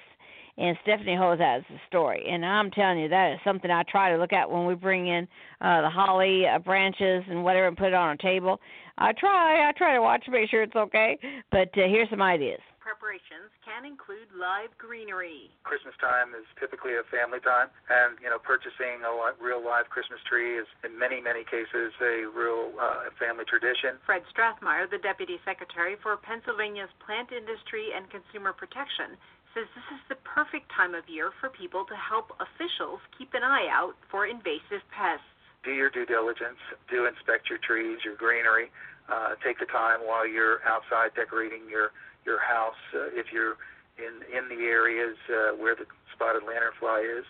And 0.58 0.78
Stephanie 0.84 1.18
Ho 1.18 1.36
has 1.38 1.64
the 1.70 1.76
story, 1.86 2.26
and 2.30 2.46
I'm 2.46 2.72
telling 2.72 3.00
you 3.00 3.10
that 3.10 3.34
is 3.34 3.40
something 3.44 3.70
I 3.70 3.84
try 3.92 4.14
to 4.14 4.18
look 4.18 4.32
at 4.32 4.50
when 4.50 4.66
we 4.66 4.74
bring 4.74 5.08
in 5.08 5.28
uh, 5.60 5.82
the 5.82 5.90
holly 5.90 6.44
uh, 6.48 6.60
branches 6.60 7.24
and 7.30 7.44
whatever 7.44 7.68
and 7.68 7.76
put 7.76 7.88
it 7.88 7.94
on 7.94 8.08
our 8.08 8.16
table. 8.16 8.62
I 8.98 9.12
try, 9.12 9.68
I 9.68 9.74
try 9.74 9.96
to 9.96 10.02
watch 10.02 10.24
make 10.30 10.50
sure 10.50 10.64
it's 10.64 10.76
okay. 10.78 11.20
But 11.52 11.78
uh, 11.78 11.90
here's 11.90 12.10
some 12.10 12.22
ideas 12.22 12.62
preparations 12.86 13.50
can 13.66 13.82
include 13.82 14.30
live 14.38 14.70
greenery. 14.78 15.50
Christmas 15.66 15.98
time 15.98 16.38
is 16.38 16.46
typically 16.62 16.94
a 16.94 17.02
family 17.10 17.42
time, 17.42 17.74
and 17.90 18.14
you 18.22 18.30
know, 18.30 18.38
purchasing 18.38 19.02
a 19.02 19.10
li- 19.10 19.34
real 19.42 19.58
live 19.58 19.90
Christmas 19.90 20.22
tree 20.30 20.62
is, 20.62 20.70
in 20.86 20.94
many 20.94 21.18
many 21.18 21.42
cases, 21.42 21.90
a 21.98 22.30
real 22.30 22.78
uh, 22.78 23.10
family 23.18 23.42
tradition. 23.50 23.98
Fred 24.06 24.22
Strathmeyer, 24.30 24.86
the 24.86 25.02
Deputy 25.02 25.42
Secretary 25.42 25.98
for 26.06 26.14
Pennsylvania's 26.22 26.94
Plant 27.02 27.34
Industry 27.34 27.90
and 27.98 28.06
Consumer 28.14 28.54
Protection, 28.54 29.18
says 29.58 29.66
this 29.74 29.90
is 29.90 30.04
the 30.06 30.22
perfect 30.22 30.70
time 30.70 30.94
of 30.94 31.10
year 31.10 31.34
for 31.42 31.50
people 31.50 31.90
to 31.90 31.98
help 31.98 32.38
officials 32.38 33.02
keep 33.18 33.34
an 33.34 33.42
eye 33.42 33.66
out 33.74 33.98
for 34.14 34.30
invasive 34.30 34.86
pests. 34.94 35.26
Do 35.66 35.74
your 35.74 35.90
due 35.90 36.06
diligence. 36.06 36.62
Do 36.94 37.10
inspect 37.10 37.50
your 37.50 37.58
trees, 37.58 38.06
your 38.06 38.14
greenery. 38.14 38.70
Uh, 39.10 39.34
take 39.42 39.58
the 39.58 39.66
time 39.66 40.06
while 40.06 40.28
you're 40.28 40.62
outside 40.66 41.14
decorating 41.18 41.66
your 41.66 41.90
your 42.26 42.40
house, 42.40 42.80
uh, 42.94 43.14
if 43.14 43.32
you're 43.32 43.58
in 43.98 44.26
in 44.28 44.50
the 44.50 44.66
areas 44.66 45.16
uh, 45.30 45.56
where 45.56 45.76
the 45.76 45.86
spotted 46.14 46.44
lanternfly 46.44 47.20
is, 47.20 47.26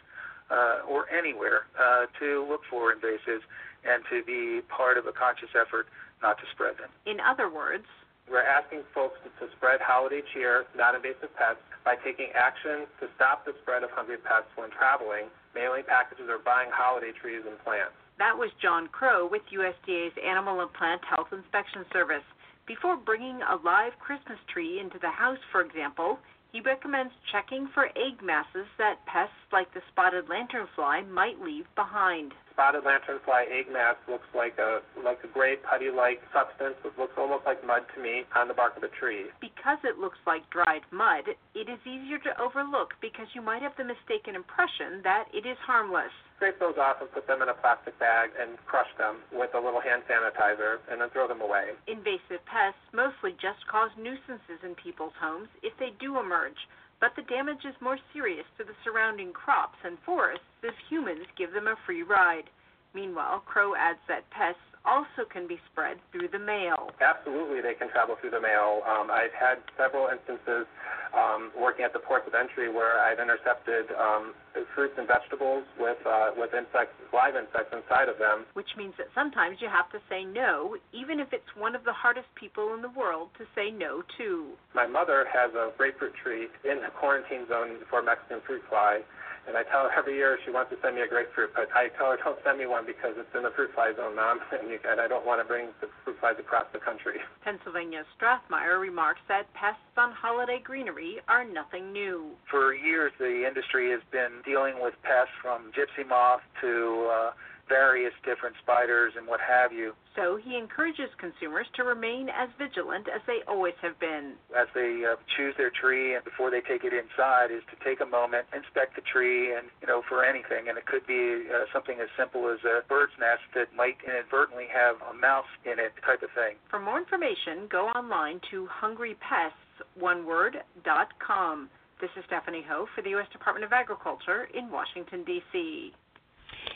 uh, 0.50 0.88
or 0.90 1.10
anywhere, 1.10 1.68
uh, 1.78 2.06
to 2.20 2.46
look 2.50 2.62
for 2.70 2.94
invasives 2.94 3.46
and 3.86 4.04
to 4.10 4.24
be 4.26 4.62
part 4.70 4.98
of 4.98 5.06
a 5.06 5.14
conscious 5.14 5.50
effort 5.54 5.88
not 6.22 6.38
to 6.38 6.46
spread 6.54 6.78
them. 6.78 6.90
In 7.06 7.20
other 7.22 7.50
words, 7.50 7.86
we're 8.30 8.42
asking 8.42 8.82
folks 8.94 9.22
to, 9.22 9.30
to 9.38 9.52
spread 9.54 9.82
holiday 9.82 10.22
cheer, 10.34 10.66
not 10.74 10.96
invasive 10.96 11.30
pests, 11.38 11.62
by 11.86 11.94
taking 12.02 12.34
action 12.34 12.90
to 12.98 13.06
stop 13.14 13.46
the 13.46 13.54
spread 13.62 13.86
of 13.86 13.94
hungry 13.94 14.18
pests 14.18 14.50
when 14.58 14.74
traveling, 14.74 15.30
mailing 15.54 15.86
packages, 15.86 16.26
or 16.26 16.42
buying 16.42 16.74
holiday 16.74 17.14
trees 17.14 17.46
and 17.46 17.54
plants. 17.62 17.94
That 18.18 18.34
was 18.34 18.50
John 18.58 18.88
Crow 18.90 19.28
with 19.30 19.44
USDA's 19.54 20.18
Animal 20.18 20.62
and 20.62 20.74
Plant 20.74 21.06
Health 21.06 21.30
Inspection 21.30 21.86
Service. 21.94 22.26
Before 22.68 22.98
bringing 22.98 23.42
a 23.44 23.62
live 23.64 23.94
Christmas 24.00 24.40
tree 24.52 24.80
into 24.80 24.98
the 24.98 25.12
house, 25.12 25.38
for 25.52 25.62
example, 25.62 26.18
he 26.52 26.62
recommends 26.62 27.14
checking 27.32 27.68
for 27.76 27.86
egg 27.94 28.24
masses 28.24 28.66
that 28.80 29.06
pests 29.06 29.38
like 29.52 29.72
the 29.76 29.82
spotted 29.92 30.26
lanternfly 30.26 31.08
might 31.12 31.40
leave 31.42 31.66
behind. 31.76 32.34
Spotted 32.54 32.84
lanternfly 32.84 33.52
egg 33.52 33.70
mass 33.72 33.98
looks 34.10 34.26
like 34.34 34.58
a 34.58 34.82
like 35.04 35.20
a 35.24 35.28
gray 35.28 35.58
putty-like 35.58 36.24
substance. 36.34 36.74
that 36.82 36.98
looks 36.98 37.14
almost 37.20 37.46
like 37.46 37.62
mud 37.68 37.84
to 37.94 38.02
me 38.02 38.24
on 38.36 38.48
the 38.48 38.56
bark 38.56 38.76
of 38.78 38.82
a 38.82 38.90
tree. 38.98 39.26
Because 39.42 39.78
it 39.84 40.00
looks 40.00 40.18
like 40.26 40.50
dried 40.50 40.82
mud, 40.90 41.38
it 41.54 41.70
is 41.70 41.80
easier 41.86 42.18
to 42.18 42.42
overlook 42.42 42.96
because 43.00 43.28
you 43.36 43.44
might 43.44 43.62
have 43.62 43.78
the 43.78 43.86
mistaken 43.86 44.34
impression 44.34 45.04
that 45.04 45.26
it 45.36 45.46
is 45.46 45.58
harmless. 45.62 46.16
Scrape 46.36 46.60
those 46.60 46.76
off 46.76 47.00
and 47.00 47.12
put 47.16 47.28
them 47.28 47.42
in 47.42 47.48
a 47.48 47.56
plastic 47.56 47.98
bag 47.98 48.30
and 48.36 48.60
crush 48.68 48.92
them 48.98 49.24
with 49.32 49.56
a 49.56 49.60
little 49.60 49.80
hand 49.80 50.04
sanitizer 50.04 50.84
and 50.92 51.00
then 51.00 51.10
throw 51.12 51.28
them 51.28 51.40
away. 51.40 51.72
Invasive 51.88 52.44
pests 52.44 52.84
mostly 52.92 53.32
just 53.40 53.64
cause 53.72 53.90
nuisances 53.96 54.60
in 54.64 54.76
people's 54.76 55.16
homes 55.16 55.48
if 55.64 55.72
they 55.80 55.96
do 56.00 56.20
emerge, 56.20 56.60
but 57.00 57.16
the 57.16 57.24
damage 57.32 57.64
is 57.64 57.76
more 57.80 57.98
serious 58.12 58.46
to 58.58 58.64
the 58.64 58.76
surrounding 58.84 59.32
crops 59.32 59.80
and 59.84 59.98
forests 60.06 60.44
if 60.64 60.76
humans 60.90 61.26
give 61.38 61.54
them 61.54 61.68
a 61.68 61.80
free 61.86 62.04
ride. 62.04 62.52
Meanwhile, 62.96 63.44
Crow 63.44 63.76
adds 63.76 64.00
that 64.08 64.24
pests 64.32 64.64
also 64.86 65.28
can 65.28 65.48
be 65.48 65.60
spread 65.72 65.98
through 66.12 66.30
the 66.32 66.40
mail. 66.40 66.94
Absolutely, 67.02 67.60
they 67.60 67.74
can 67.74 67.90
travel 67.90 68.16
through 68.22 68.32
the 68.32 68.40
mail. 68.40 68.86
Um, 68.88 69.12
I've 69.12 69.34
had 69.36 69.60
several 69.76 70.08
instances 70.08 70.64
um, 71.12 71.52
working 71.58 71.84
at 71.84 71.92
the 71.92 72.00
ports 72.00 72.24
of 72.28 72.34
entry 72.38 72.72
where 72.72 73.02
I've 73.02 73.20
intercepted 73.20 73.92
um, 73.98 74.32
fruits 74.76 74.94
and 75.00 75.08
vegetables 75.08 75.64
with 75.80 75.98
uh, 76.06 76.36
with 76.38 76.52
insects, 76.54 76.94
live 77.16 77.40
insects 77.40 77.72
inside 77.72 78.12
of 78.12 78.20
them. 78.20 78.46
Which 78.54 78.76
means 78.78 78.94
that 79.00 79.08
sometimes 79.16 79.58
you 79.64 79.72
have 79.72 79.90
to 79.96 80.00
say 80.12 80.28
no, 80.28 80.76
even 80.92 81.20
if 81.24 81.32
it's 81.32 81.50
one 81.58 81.74
of 81.74 81.84
the 81.88 81.96
hardest 81.96 82.28
people 82.36 82.76
in 82.76 82.84
the 82.84 82.92
world 82.92 83.30
to 83.40 83.48
say 83.56 83.72
no 83.72 84.04
to. 84.20 84.52
My 84.76 84.86
mother 84.86 85.26
has 85.32 85.56
a 85.56 85.72
grapefruit 85.80 86.14
tree 86.22 86.52
in 86.68 86.84
the 86.84 86.92
quarantine 87.00 87.48
zone 87.48 87.80
for 87.90 88.04
Mexican 88.04 88.44
fruit 88.46 88.62
fly 88.70 89.02
And 89.48 89.56
I 89.56 89.64
tell 89.64 89.86
her 89.86 89.94
every 89.94 90.16
year 90.16 90.38
she 90.44 90.52
wants 90.52 90.72
to 90.74 90.78
send 90.82 90.96
me 90.96 91.02
a 91.02 91.08
grapefruit, 91.08 91.54
but 91.54 91.70
I 91.76 91.90
tell 91.98 92.10
her 92.12 92.18
don't 92.18 92.40
send 92.44 92.58
me 92.58 92.66
one 92.66 92.86
because 92.86 93.14
it's 93.18 93.30
in 93.38 93.44
the 93.44 93.54
fruit 93.54 93.70
fly 93.74 93.94
zone, 93.96 94.16
Mom, 94.16 94.40
and, 94.52 94.70
you, 94.70 94.80
and 94.84 95.00
I 95.00 95.08
don't 95.08 95.26
want 95.26 95.42
to 95.42 95.46
bring 95.46 95.70
the 95.82 95.88
fruit 96.04 96.18
flies 96.20 96.36
across 96.40 96.66
the 96.74 96.80
country. 96.80 97.22
Pennsylvania 97.46 98.04
Strathmeyer 98.18 98.82
remarks 98.82 99.22
that 99.28 99.52
pests 99.54 99.86
on 99.98 100.12
holiday 100.12 100.60
greenery 100.64 101.22
are 101.28 101.46
nothing 101.46 101.94
new. 101.94 102.32
For 102.50 102.74
years, 102.74 103.12
the 103.20 103.46
industry 103.46 103.92
has 103.92 104.02
been 104.12 104.42
dealing 104.44 104.82
with 104.82 104.94
pests 105.04 105.34
from 105.42 105.72
gypsy 105.78 106.08
moth 106.08 106.42
to 106.62 107.10
uh, 107.14 107.32
various 107.68 108.14
different 108.24 108.56
spiders 108.62 109.14
and 109.18 109.28
what 109.28 109.42
have 109.42 109.74
you. 109.74 109.94
So 110.16 110.38
he 110.38 110.58
encourages 110.58 111.10
consumers 111.20 111.68
to 111.76 111.84
remain 111.84 112.30
as 112.30 112.48
vigilant 112.58 113.10
as 113.12 113.20
they 113.28 113.42
always 113.48 113.74
have 113.82 114.00
been. 114.00 114.36
As 114.56 114.68
they 114.74 115.04
uh, 115.04 115.18
choose 115.36 115.54
their 115.58 115.72
tree 115.72 116.16
and 116.16 116.24
before 116.24 116.50
they 116.50 116.62
take 116.62 116.86
it 116.86 116.94
inside, 116.94 117.52
is 117.52 117.64
to 117.74 117.78
take 117.84 118.00
a 118.00 118.06
moment, 118.06 118.48
inspect 118.56 118.96
the 118.96 119.02
tree, 119.04 119.54
and 119.54 119.68
you 119.82 119.88
know 119.88 120.02
for 120.08 120.24
anything. 120.24 120.70
And 120.70 120.78
it 120.78 120.86
could 120.86 121.06
be 121.06 121.50
uh, 121.52 121.66
something 121.74 122.00
as 122.00 122.08
simple 122.18 122.48
as 122.48 122.64
a 122.64 122.80
bird's 122.88 123.12
nest 123.20 123.44
that 123.56 123.76
might 123.76 123.98
inadvertently 124.06 124.68
have 124.72 125.02
a 125.04 125.14
mouse 125.14 125.50
in 125.66 125.80
it, 125.82 125.92
type 126.06 126.24
of 126.24 126.32
thing. 126.32 126.56
For 126.70 126.80
more 126.80 126.98
information, 126.98 127.68
go 127.68 127.90
online 127.92 128.40
to 128.52 128.70
hungrypests.com. 128.72 131.70
This 132.02 132.10
is 132.18 132.26
Stephanie 132.28 132.66
Ho 132.68 132.88
for 132.94 133.02
the 133.02 133.12
U.S. 133.12 133.28
Department 133.32 133.64
of 133.64 133.72
Agriculture 133.72 134.50
in 134.54 134.70
Washington, 134.70 135.24
D.C. 135.24 135.94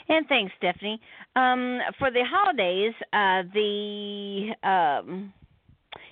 And 0.10 0.28
thanks, 0.28 0.52
Stephanie. 0.58 1.00
Um, 1.36 1.80
for 2.00 2.10
the 2.10 2.24
holidays, 2.28 2.94
uh, 3.14 3.44
the 3.54 4.50
um, 4.68 5.34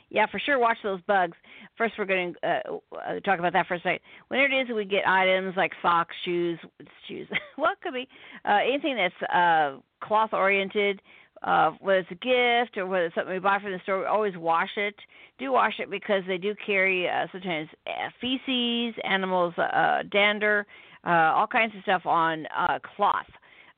yeah, 0.09 0.25
for 0.31 0.39
sure, 0.39 0.59
watch 0.59 0.77
those 0.83 1.01
bugs. 1.07 1.35
First, 1.77 1.95
we're 1.97 2.05
going 2.05 2.33
to 2.41 2.47
uh, 2.47 2.95
uh, 2.95 3.19
talk 3.21 3.39
about 3.39 3.53
that 3.53 3.67
for 3.67 3.73
a 3.73 3.79
second. 3.79 3.99
When 4.29 4.39
it 4.39 4.53
is 4.53 4.73
we 4.73 4.85
get 4.85 5.07
items 5.07 5.55
like 5.57 5.71
socks, 5.81 6.15
shoes, 6.23 6.59
shoes, 7.07 7.27
well, 7.57 7.73
could 7.83 7.93
be 7.93 8.07
uh, 8.45 8.59
anything 8.67 8.95
that's 8.95 9.31
uh, 9.31 9.79
cloth 10.05 10.31
oriented. 10.33 11.01
Uh, 11.43 11.71
whether 11.81 11.99
it's 11.99 12.09
a 12.09 12.15
gift 12.15 12.77
or 12.77 12.87
whether 12.87 13.05
it's 13.05 13.13
something 13.13 13.31
we 13.31 13.39
buy 13.39 13.59
from 13.59 13.71
the 13.71 13.79
store, 13.83 13.99
we 13.99 14.05
always 14.05 14.35
wash 14.37 14.71
it. 14.75 14.95
Do 15.37 15.51
wash 15.51 15.73
it 15.77 15.87
because 15.87 16.23
they 16.27 16.39
do 16.39 16.55
carry 16.65 17.07
uh, 17.07 17.27
sometimes 17.31 17.69
uh, 17.85 18.09
feces, 18.19 18.95
animals, 19.03 19.53
uh, 19.59 20.01
dander, 20.11 20.65
uh, 21.05 21.33
all 21.35 21.45
kinds 21.45 21.75
of 21.75 21.83
stuff 21.83 22.07
on 22.07 22.47
uh, 22.57 22.79
cloth 22.95 23.27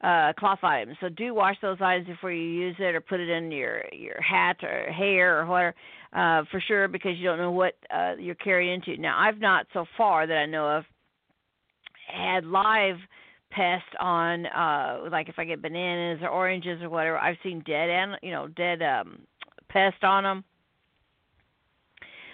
uh, 0.01 0.33
cloth 0.37 0.63
items. 0.63 0.97
So 1.01 1.09
do 1.09 1.33
wash 1.33 1.55
those 1.61 1.77
items 1.81 2.07
before 2.07 2.31
you 2.31 2.47
use 2.47 2.75
it, 2.79 2.95
or 2.95 3.01
put 3.01 3.19
it 3.19 3.29
in 3.29 3.51
your 3.51 3.83
your 3.91 4.21
hat 4.21 4.57
or 4.63 4.91
hair 4.91 5.41
or 5.41 5.45
whatever, 5.45 5.75
uh, 6.13 6.43
for 6.49 6.61
sure, 6.61 6.87
because 6.87 7.17
you 7.17 7.25
don't 7.25 7.37
know 7.37 7.51
what 7.51 7.73
uh, 7.93 8.13
you're 8.17 8.35
carrying 8.35 8.75
into. 8.75 8.99
Now, 8.99 9.19
I've 9.19 9.39
not 9.39 9.67
so 9.73 9.85
far 9.97 10.25
that 10.25 10.37
I 10.37 10.45
know 10.45 10.69
of 10.69 10.85
had 12.07 12.45
live 12.45 12.95
pest 13.51 13.85
on, 13.99 14.45
uh, 14.47 15.09
like 15.11 15.27
if 15.27 15.37
I 15.37 15.45
get 15.45 15.61
bananas 15.61 16.19
or 16.21 16.29
oranges 16.29 16.81
or 16.81 16.89
whatever. 16.89 17.17
I've 17.17 17.37
seen 17.43 17.63
dead 17.65 17.89
and 17.89 18.13
you 18.21 18.31
know 18.31 18.47
dead 18.47 18.81
um, 18.81 19.19
pest 19.69 20.03
on 20.03 20.23
them. 20.23 20.43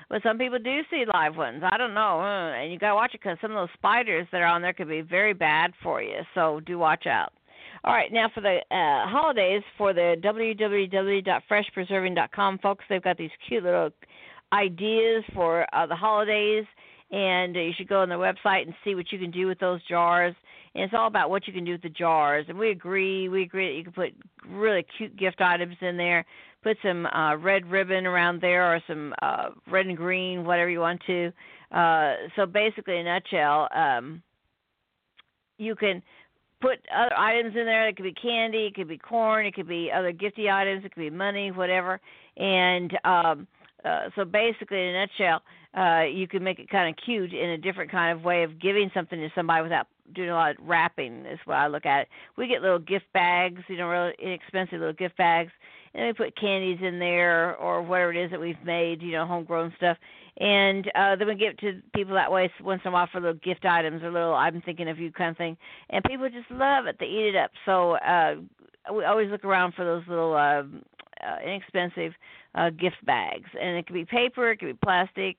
But 0.08 0.22
some 0.22 0.38
people 0.38 0.60
do 0.60 0.82
see 0.92 1.04
live 1.12 1.36
ones. 1.36 1.64
I 1.64 1.78
don't 1.78 1.96
know, 1.96 2.22
and 2.22 2.72
you 2.72 2.78
gotta 2.78 2.94
watch 2.94 3.16
it 3.16 3.22
because 3.22 3.40
some 3.42 3.52
of 3.52 3.56
those 3.56 3.74
spiders 3.74 4.28
that 4.32 4.42
are 4.42 4.46
on 4.46 4.62
there 4.62 4.74
could 4.74 4.88
be 4.88 5.02
very 5.02 5.34
bad 5.34 5.72
for 5.82 6.00
you. 6.02 6.20
So 6.36 6.60
do 6.60 6.78
watch 6.78 7.08
out. 7.08 7.34
All 7.86 7.94
right, 7.94 8.12
now 8.12 8.30
for 8.34 8.42
the 8.42 8.58
uh, 8.72 9.08
holidays, 9.08 9.62
for 9.78 9.94
the 9.94 10.16
www.freshpreserving.com, 10.24 12.58
folks, 12.58 12.84
they've 12.90 13.04
got 13.04 13.16
these 13.16 13.30
cute 13.48 13.64
little 13.64 13.92
ideas 14.52 15.24
for 15.36 15.68
uh, 15.72 15.86
the 15.86 15.96
holidays, 15.96 16.66
and 17.12 17.56
you 17.56 17.74
should 17.78 17.88
go 17.88 18.02
on 18.02 18.10
their 18.10 18.18
website 18.18 18.64
and 18.64 18.74
see 18.84 18.96
what 18.96 19.12
you 19.12 19.20
can 19.20 19.30
do 19.30 19.46
with 19.46 19.60
those 19.60 19.82
jars. 19.88 20.34
And 20.74 20.84
it's 20.84 20.96
all 20.98 21.06
about 21.06 21.30
what 21.30 21.46
you 21.46 21.54
can 21.54 21.64
do 21.64 21.74
with 21.74 21.84
the 21.84 21.90
jars. 21.90 22.48
And 22.50 22.58
we 22.58 22.72
agree, 22.72 23.30
we 23.30 23.44
agree 23.44 23.68
that 23.68 23.76
you 23.76 23.84
can 23.84 23.94
put 23.94 24.16
really 24.50 24.84
cute 24.98 25.16
gift 25.16 25.40
items 25.40 25.76
in 25.82 25.96
there. 25.96 26.26
Put 26.64 26.78
some 26.82 27.06
uh, 27.06 27.38
red 27.38 27.70
ribbon 27.70 28.08
around 28.08 28.42
there, 28.42 28.74
or 28.74 28.82
some 28.88 29.14
uh, 29.22 29.50
red 29.70 29.86
and 29.86 29.96
green, 29.96 30.44
whatever 30.44 30.72
you 30.72 30.80
want 30.80 31.04
to. 31.06 31.32
Uh, 31.72 32.16
so 32.36 32.48
basically, 32.48 32.98
in 32.98 33.06
a 33.06 33.14
nutshell, 33.14 33.68
um, 33.76 34.24
you 35.60 35.76
can 35.76 36.02
put 36.62 36.80
other 36.94 37.18
items 37.18 37.56
in 37.56 37.66
there. 37.66 37.88
It 37.88 37.96
could 37.96 38.04
be 38.04 38.14
candy, 38.14 38.68
it 38.68 38.76
could 38.76 38.88
be 38.88 38.98
corn, 38.98 39.46
it 39.46 39.54
could 39.54 39.68
be 39.68 39.92
other 39.92 40.12
gifty 40.12 40.52
items, 40.52 40.86
it 40.86 40.94
could 40.94 41.02
be 41.02 41.10
money, 41.10 41.52
whatever. 41.52 42.00
And 42.38 42.98
um, 43.04 43.48
uh, 43.84 44.10
so 44.16 44.26
basically, 44.26 44.80
in 44.80 44.96
a 44.96 45.06
nutshell, 45.06 45.42
uh, 45.78 46.04
you 46.04 46.28
can 46.28 46.44
make 46.44 46.60
it 46.60 46.70
kind 46.70 46.90
of 46.90 46.96
cute 47.04 47.34
in 47.34 47.50
a 47.52 47.58
different 47.58 47.92
kind 47.92 48.18
of 48.18 48.24
way 48.24 48.44
of 48.44 48.60
giving 48.60 48.90
something 48.94 49.20
to 49.20 49.30
somebody 49.36 49.62
without 49.62 49.88
doing 50.14 50.30
a 50.30 50.34
lot 50.34 50.52
of 50.52 50.58
wrapping. 50.62 51.26
Is 51.26 51.40
what 51.46 51.58
I 51.58 51.68
look 51.68 51.86
at. 51.86 52.02
It. 52.02 52.08
We 52.38 52.48
get 52.48 52.62
little 52.62 52.80
gift 52.80 53.06
bags, 53.14 53.62
you 53.68 53.78
know, 53.78 53.88
really 53.88 54.14
inexpensive 54.20 54.80
little 54.80 54.94
gift 54.94 55.18
bags, 55.18 55.52
and 55.94 56.06
we 56.06 56.14
put 56.14 56.40
candies 56.40 56.80
in 56.82 57.00
there 57.00 57.56
or 57.58 57.82
whatever 57.82 58.14
it 58.14 58.24
is 58.24 58.32
that 58.32 58.40
we've 58.40 58.64
made, 58.64 59.02
you 59.02 59.12
know, 59.12 59.26
homegrown 59.26 59.74
stuff 59.78 59.98
and 60.38 60.92
uh, 60.96 61.16
then 61.16 61.28
we 61.28 61.36
give 61.36 61.58
to 61.58 61.82
people 61.94 62.14
that 62.16 62.32
way 62.32 62.52
once 62.62 62.82
in 62.84 62.90
a 62.90 62.92
while 62.92 63.08
for 63.12 63.22
little 63.22 63.40
gift 63.44 63.66
items 63.66 64.04
or 64.04 64.12
little 64.12 64.34
I'm 64.34 64.62
thinking 64.62 64.90
of 64.90 65.00
you 65.00 65.12
kind 65.12 65.32
of 65.32 65.38
thing, 65.38 65.58
and 65.90 66.04
people 66.04 66.28
just 66.30 66.52
love 66.52 66.88
it. 66.88 66.98
They 67.00 67.06
eat 67.06 67.30
it 67.30 67.36
up. 67.36 67.52
So 67.66 67.94
uh, 67.94 68.36
we 68.94 69.06
always 69.06 69.30
look 69.32 69.46
around 69.46 69.74
for 69.76 69.86
those 69.86 70.04
little 70.08 70.34
uh, 70.34 70.64
uh, 71.26 71.38
inexpensive 71.46 72.14
uh, 72.56 72.70
gift 72.72 72.98
bags, 73.06 73.50
and 73.60 73.78
it 73.78 73.88
could 73.88 73.94
be 73.94 74.06
paper, 74.06 74.52
it 74.52 74.60
could 74.60 74.68
be 74.68 74.80
plastic. 74.84 75.38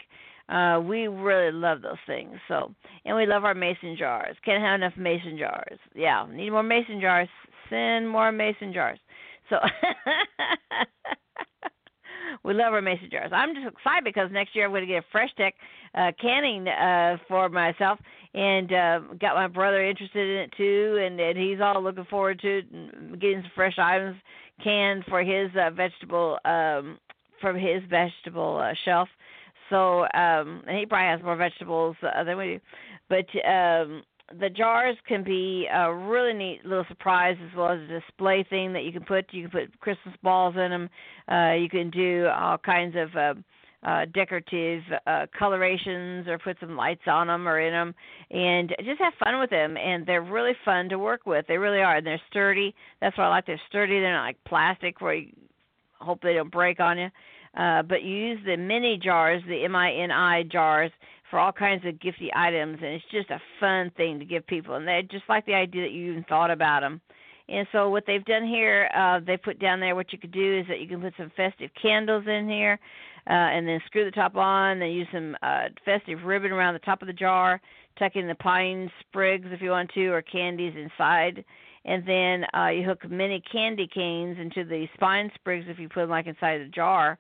Uh, 0.48 0.80
we 0.80 1.09
really 1.09 1.50
love 1.50 1.82
those 1.82 1.98
things. 2.06 2.37
So, 2.46 2.72
and 3.04 3.16
we 3.16 3.26
love 3.26 3.44
our 3.44 3.54
mason 3.54 3.96
jars. 3.98 4.37
Can't 4.44 4.62
have 4.62 4.76
enough 4.76 4.96
mason 4.96 5.37
jars. 5.37 5.78
Yeah, 5.94 6.24
need 6.30 6.50
more 6.50 6.62
mason 6.62 7.00
jars. 7.00 7.28
Send 7.68 8.09
more 8.09 8.30
mason 8.30 8.72
jars. 8.72 8.98
So. 9.50 9.56
we 12.46 12.54
love 12.54 12.72
our 12.72 12.80
mason 12.80 13.09
jars. 13.11 13.32
I'm 13.35 13.54
just 13.54 13.66
excited 13.66 14.04
because 14.04 14.30
next 14.30 14.54
year 14.54 14.66
I'm 14.66 14.70
going 14.70 14.82
to 14.82 14.87
get 14.87 15.02
a 15.02 15.06
Fresh 15.11 15.30
Tech 15.37 15.54
uh, 15.94 16.12
canning 16.20 16.68
uh, 16.68 17.16
for 17.26 17.48
myself, 17.48 17.98
and 18.35 18.72
uh, 18.72 19.00
got 19.20 19.35
my 19.35 19.48
brother 19.48 19.85
interested 19.85 20.28
in 20.28 20.37
it 20.44 20.54
too, 20.56 21.04
and, 21.04 21.18
and 21.18 21.37
he's 21.37 21.61
all 21.61 21.82
looking 21.82 22.04
forward 22.04 22.38
to 22.40 22.62
getting 23.20 23.42
some 23.42 23.50
fresh 23.56 23.76
items 23.78 24.16
canned 24.62 25.04
for 25.09 25.22
his 25.24 25.50
uh, 25.61 25.70
vegetable 25.70 26.38
um, 26.44 26.98
from 27.40 27.56
his 27.56 27.82
vegetable 27.90 28.61
uh, 28.62 28.72
shelf. 28.85 29.09
So 29.68 30.02
um, 30.14 30.62
and 30.68 30.78
he 30.78 30.87
probably 30.87 31.09
has 31.09 31.22
more 31.24 31.37
vegetables 31.37 31.96
uh, 32.02 32.22
than 32.22 32.38
we 32.38 32.44
do, 32.44 32.61
but 33.09 33.26
um, 33.44 34.02
the 34.40 34.50
jars 34.50 34.96
can 35.06 35.22
be 35.22 35.66
a 35.72 35.92
really 35.92 36.32
neat 36.32 36.64
little 36.64 36.84
surprise 36.88 37.36
as 37.48 37.56
well 37.56 37.70
as 37.70 37.80
a 37.80 38.00
display 38.00 38.44
thing 38.48 38.72
that 38.72 38.82
you 38.84 38.92
can 38.92 39.04
put. 39.04 39.26
You 39.30 39.48
can 39.48 39.50
put 39.50 39.80
Christmas 39.80 40.14
balls 40.22 40.54
in 40.56 40.70
them. 40.70 40.90
Uh, 41.30 41.54
you 41.54 41.68
can 41.68 41.90
do 41.90 42.28
all 42.28 42.58
kinds 42.58 42.96
of 42.96 43.14
uh, 43.16 43.34
uh, 43.88 44.06
decorative 44.12 44.82
uh, 45.06 45.26
colorations 45.38 46.26
or 46.26 46.38
put 46.38 46.56
some 46.58 46.76
lights 46.76 47.02
on 47.06 47.28
them 47.28 47.46
or 47.46 47.60
in 47.60 47.72
them, 47.72 47.94
and 48.30 48.74
just 48.84 49.00
have 49.00 49.12
fun 49.22 49.38
with 49.38 49.50
them. 49.50 49.76
And 49.76 50.04
they're 50.04 50.22
really 50.22 50.54
fun 50.64 50.88
to 50.88 50.98
work 50.98 51.24
with. 51.24 51.46
They 51.46 51.58
really 51.58 51.80
are. 51.80 51.96
And 51.96 52.06
they're 52.06 52.20
sturdy. 52.28 52.74
That's 53.00 53.16
why 53.16 53.24
I 53.24 53.28
like. 53.28 53.46
They're 53.46 53.60
sturdy. 53.68 54.00
They're 54.00 54.12
not 54.12 54.24
like 54.24 54.42
plastic 54.44 55.00
where 55.00 55.14
you 55.14 55.32
hope 56.00 56.20
they 56.20 56.34
don't 56.34 56.50
break 56.50 56.80
on 56.80 56.98
you. 56.98 57.08
Uh, 57.56 57.82
but 57.82 58.02
you 58.02 58.14
use 58.14 58.38
the 58.44 58.56
mini 58.56 58.98
jars, 59.02 59.42
the 59.48 59.64
M-I-N-I 59.64 60.42
jars, 60.52 60.90
for 61.30 61.38
all 61.38 61.52
kinds 61.52 61.84
of 61.84 61.94
gifty 61.94 62.28
items, 62.34 62.78
and 62.82 62.92
it's 62.92 63.04
just 63.10 63.30
a 63.30 63.40
fun 63.58 63.90
thing 63.96 64.18
to 64.18 64.24
give 64.24 64.46
people. 64.46 64.74
And 64.74 64.86
they 64.86 65.06
just 65.10 65.24
like 65.28 65.44
the 65.46 65.54
idea 65.54 65.82
that 65.82 65.92
you 65.92 66.12
even 66.12 66.24
thought 66.24 66.50
about 66.50 66.80
them. 66.80 67.00
And 67.48 67.66
so 67.70 67.90
what 67.90 68.04
they've 68.06 68.24
done 68.24 68.46
here, 68.46 68.88
uh, 68.96 69.20
they 69.24 69.36
put 69.36 69.60
down 69.60 69.78
there 69.78 69.94
what 69.94 70.12
you 70.12 70.18
could 70.18 70.32
do 70.32 70.60
is 70.60 70.66
that 70.68 70.80
you 70.80 70.88
can 70.88 71.00
put 71.00 71.14
some 71.16 71.30
festive 71.36 71.70
candles 71.80 72.24
in 72.26 72.48
here, 72.48 72.78
uh, 73.28 73.32
and 73.32 73.66
then 73.66 73.80
screw 73.86 74.04
the 74.04 74.10
top 74.10 74.36
on. 74.36 74.80
Then 74.80 74.90
use 74.90 75.08
some 75.12 75.36
uh, 75.42 75.64
festive 75.84 76.24
ribbon 76.24 76.52
around 76.52 76.74
the 76.74 76.80
top 76.80 77.02
of 77.02 77.06
the 77.06 77.12
jar, 77.12 77.60
tuck 77.98 78.16
in 78.16 78.26
the 78.26 78.34
pine 78.34 78.90
sprigs 79.00 79.46
if 79.50 79.60
you 79.60 79.70
want 79.70 79.90
to, 79.94 80.08
or 80.08 80.22
candies 80.22 80.74
inside. 80.76 81.44
And 81.84 82.04
then 82.04 82.44
uh, 82.52 82.68
you 82.68 82.82
hook 82.82 83.08
mini 83.08 83.40
candy 83.52 83.88
canes 83.92 84.38
into 84.40 84.64
the 84.64 84.88
spine 84.94 85.30
sprigs 85.36 85.66
if 85.68 85.78
you 85.78 85.88
put 85.88 86.00
them 86.00 86.10
like 86.10 86.26
inside 86.26 86.60
the 86.60 86.68
jar, 86.68 87.16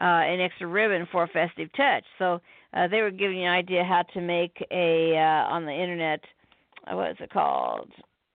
uh, 0.00 0.04
and 0.04 0.42
extra 0.42 0.66
ribbon 0.66 1.08
for 1.10 1.22
a 1.22 1.28
festive 1.28 1.72
touch. 1.74 2.04
So 2.18 2.40
uh, 2.74 2.88
they 2.88 3.02
were 3.02 3.10
giving 3.10 3.38
you 3.38 3.44
an 3.44 3.52
idea 3.52 3.84
how 3.84 4.02
to 4.14 4.20
make 4.20 4.64
a 4.70 5.16
uh, 5.16 5.52
on 5.52 5.66
the 5.66 5.72
internet. 5.72 6.20
Uh, 6.86 6.96
what 6.96 7.10
is 7.10 7.16
it 7.20 7.30
called? 7.30 7.90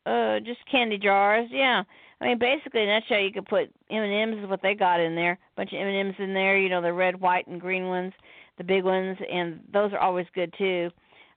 Uh, 0.05 0.39
just 0.39 0.59
candy 0.69 0.97
jars. 0.97 1.47
Yeah. 1.51 1.83
I 2.21 2.25
mean, 2.25 2.39
basically, 2.39 2.83
in 2.83 2.89
a 2.89 2.99
nutshell, 2.99 3.19
you 3.19 3.31
could 3.31 3.45
put 3.45 3.71
M 3.89 4.03
and 4.03 4.31
M's 4.31 4.43
is 4.43 4.49
what 4.49 4.61
they 4.61 4.73
got 4.73 4.99
in 4.99 5.15
there. 5.15 5.33
A 5.33 5.37
bunch 5.57 5.73
of 5.73 5.79
M 5.79 5.87
and 5.87 6.07
M's 6.07 6.15
in 6.19 6.33
there. 6.33 6.57
You 6.57 6.69
know, 6.69 6.81
the 6.81 6.93
red, 6.93 7.19
white, 7.19 7.47
and 7.47 7.59
green 7.59 7.87
ones, 7.87 8.13
the 8.57 8.63
big 8.63 8.83
ones, 8.83 9.17
and 9.31 9.59
those 9.71 9.91
are 9.93 9.99
always 9.99 10.27
good 10.33 10.53
too. 10.57 10.89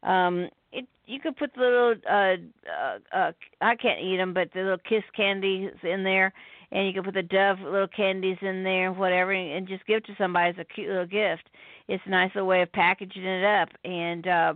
Um, 0.03 0.49
it 0.73 0.87
you 1.07 1.19
could 1.19 1.37
put 1.37 1.55
the 1.55 1.61
little 1.61 1.95
uh, 2.09 2.37
uh, 2.71 2.99
uh, 3.17 3.33
I 3.61 3.75
can't 3.75 4.01
eat 4.01 4.19
them, 4.19 4.35
but 4.35 4.53
the 4.53 4.61
little 4.61 4.79
kiss 4.79 5.03
candies 5.17 5.73
in 5.83 6.05
there, 6.05 6.33
and 6.71 6.87
you 6.87 6.93
can 6.93 7.03
put 7.03 7.15
the 7.15 7.23
Dove 7.23 7.61
little 7.61 7.89
candies 7.89 8.39
in 8.43 8.63
there, 8.63 8.93
whatever, 8.93 9.33
and 9.33 9.67
just 9.67 9.87
give 9.87 9.99
it 9.99 10.07
to 10.07 10.15
somebody 10.19 10.51
as 10.51 10.57
a 10.59 10.65
cute 10.65 10.89
little 10.89 11.07
gift 11.07 11.49
it's 11.89 12.03
a 12.07 12.11
nice 12.11 12.31
little 12.35 12.49
way 12.49 12.63
of 12.63 12.71
packaging 12.73 13.25
it 13.25 13.45
up 13.45 13.71
and 13.85 14.27
uh, 14.29 14.55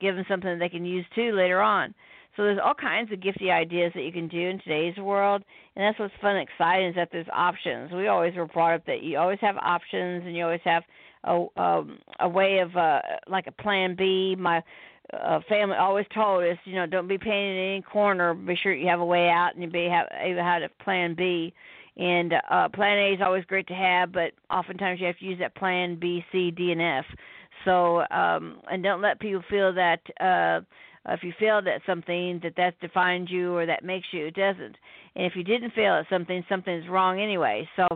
give 0.00 0.16
them 0.16 0.24
something 0.28 0.58
they 0.58 0.68
can 0.68 0.84
use 0.84 1.04
too 1.14 1.32
later 1.32 1.60
on. 1.60 1.94
So 2.36 2.44
there's 2.44 2.60
all 2.62 2.74
kinds 2.74 3.12
of 3.12 3.20
gifty 3.20 3.50
ideas 3.50 3.92
that 3.94 4.02
you 4.02 4.12
can 4.12 4.28
do 4.28 4.48
in 4.48 4.60
today's 4.60 4.96
world, 4.96 5.42
and 5.76 5.82
that's 5.82 5.98
what's 5.98 6.14
fun 6.22 6.36
and 6.36 6.48
exciting 6.48 6.88
is 6.88 6.94
that 6.94 7.10
there's 7.12 7.26
options. 7.32 7.92
We 7.92 8.08
always 8.08 8.34
were 8.34 8.46
brought 8.46 8.74
up 8.74 8.86
that 8.86 9.02
you 9.02 9.18
always 9.18 9.40
have 9.40 9.56
options, 9.58 10.24
and 10.24 10.34
you 10.34 10.44
always 10.44 10.60
have 10.64 10.84
a 11.24 11.46
um, 11.60 11.98
a 12.20 12.28
way 12.28 12.60
of 12.60 12.74
uh, 12.76 13.00
like 13.28 13.46
a 13.46 13.52
plan 13.52 13.94
B. 13.94 14.36
My 14.38 14.62
uh, 15.12 15.40
family 15.48 15.76
always 15.76 16.06
told 16.14 16.44
us, 16.44 16.56
you 16.64 16.74
know, 16.74 16.86
don't 16.86 17.08
be 17.08 17.18
painted 17.18 17.56
in 17.56 17.72
any 17.72 17.82
corner. 17.82 18.34
Be 18.34 18.56
sure 18.56 18.72
you 18.72 18.88
have 18.88 19.00
a 19.00 19.04
way 19.04 19.28
out, 19.28 19.54
and 19.54 19.62
you 19.62 19.70
be 19.70 19.88
have 19.88 20.06
even 20.26 20.44
have 20.44 20.62
a 20.62 20.84
plan 20.84 21.14
B. 21.14 21.52
And 21.96 22.34
uh, 22.50 22.68
plan 22.68 22.98
A 22.98 23.14
is 23.14 23.20
always 23.22 23.44
great 23.44 23.66
to 23.66 23.74
have, 23.74 24.12
but 24.12 24.32
oftentimes 24.50 25.00
you 25.00 25.06
have 25.06 25.18
to 25.18 25.24
use 25.24 25.38
that 25.40 25.54
plan 25.54 25.98
B, 25.98 26.24
C, 26.32 26.50
D, 26.50 26.72
and 26.72 26.80
F. 26.80 27.04
So, 27.64 28.02
um, 28.10 28.58
and 28.70 28.82
don't 28.82 29.02
let 29.02 29.20
people 29.20 29.42
feel 29.50 29.74
that 29.74 30.00
uh, 30.20 30.60
if 31.12 31.22
you 31.22 31.32
failed 31.38 31.66
at 31.66 31.82
something, 31.84 32.40
that 32.42 32.54
that 32.56 32.80
defines 32.80 33.30
you 33.30 33.54
or 33.54 33.66
that 33.66 33.84
makes 33.84 34.06
you. 34.12 34.26
It 34.26 34.34
doesn't. 34.34 34.76
And 35.16 35.26
if 35.26 35.34
you 35.34 35.44
didn't 35.44 35.74
fail 35.74 35.94
at 35.94 36.06
something, 36.08 36.44
something's 36.48 36.88
wrong 36.88 37.20
anyway. 37.20 37.68
So, 37.76 37.86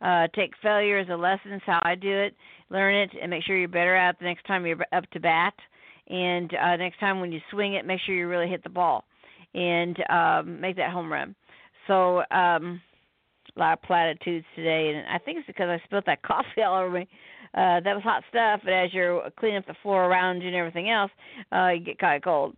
uh, 0.00 0.26
take 0.34 0.52
failure 0.62 0.98
as 0.98 1.08
a 1.10 1.14
lesson. 1.14 1.52
Is 1.52 1.62
how 1.64 1.80
I 1.84 1.94
do 1.94 2.10
it. 2.10 2.34
Learn 2.70 2.94
it, 2.94 3.10
and 3.20 3.30
make 3.30 3.44
sure 3.44 3.56
you're 3.56 3.68
better 3.68 3.94
at 3.94 4.14
it 4.14 4.18
the 4.18 4.24
next 4.24 4.46
time 4.46 4.66
you're 4.66 4.78
up 4.92 5.08
to 5.10 5.20
bat. 5.20 5.54
And 6.08 6.52
uh, 6.54 6.76
next 6.76 6.98
time 7.00 7.20
when 7.20 7.32
you 7.32 7.40
swing 7.50 7.74
it, 7.74 7.86
make 7.86 8.00
sure 8.04 8.14
you 8.14 8.28
really 8.28 8.48
hit 8.48 8.62
the 8.62 8.70
ball, 8.70 9.04
and 9.54 9.96
um, 10.10 10.60
make 10.60 10.76
that 10.76 10.90
home 10.90 11.12
run. 11.12 11.34
So. 11.86 12.22
um 12.30 12.80
a 13.56 13.60
lot 13.60 13.72
of 13.74 13.82
platitudes 13.82 14.46
today, 14.56 14.94
and 14.94 15.06
I 15.08 15.18
think 15.18 15.38
it's 15.38 15.46
because 15.46 15.68
I 15.68 15.80
spilled 15.84 16.04
that 16.06 16.22
coffee 16.26 16.62
all 16.64 16.80
over 16.82 16.90
me. 16.90 17.08
Uh, 17.54 17.80
that 17.80 17.94
was 17.94 18.02
hot 18.02 18.22
stuff, 18.30 18.60
but 18.64 18.72
as 18.72 18.94
you're 18.94 19.28
cleaning 19.38 19.58
up 19.58 19.66
the 19.66 19.74
floor 19.82 20.06
around 20.06 20.40
you 20.40 20.48
and 20.48 20.56
everything 20.56 20.90
else, 20.90 21.10
uh, 21.52 21.68
you 21.68 21.80
get 21.84 21.98
kind 21.98 22.16
of 22.16 22.22
cold. 22.22 22.56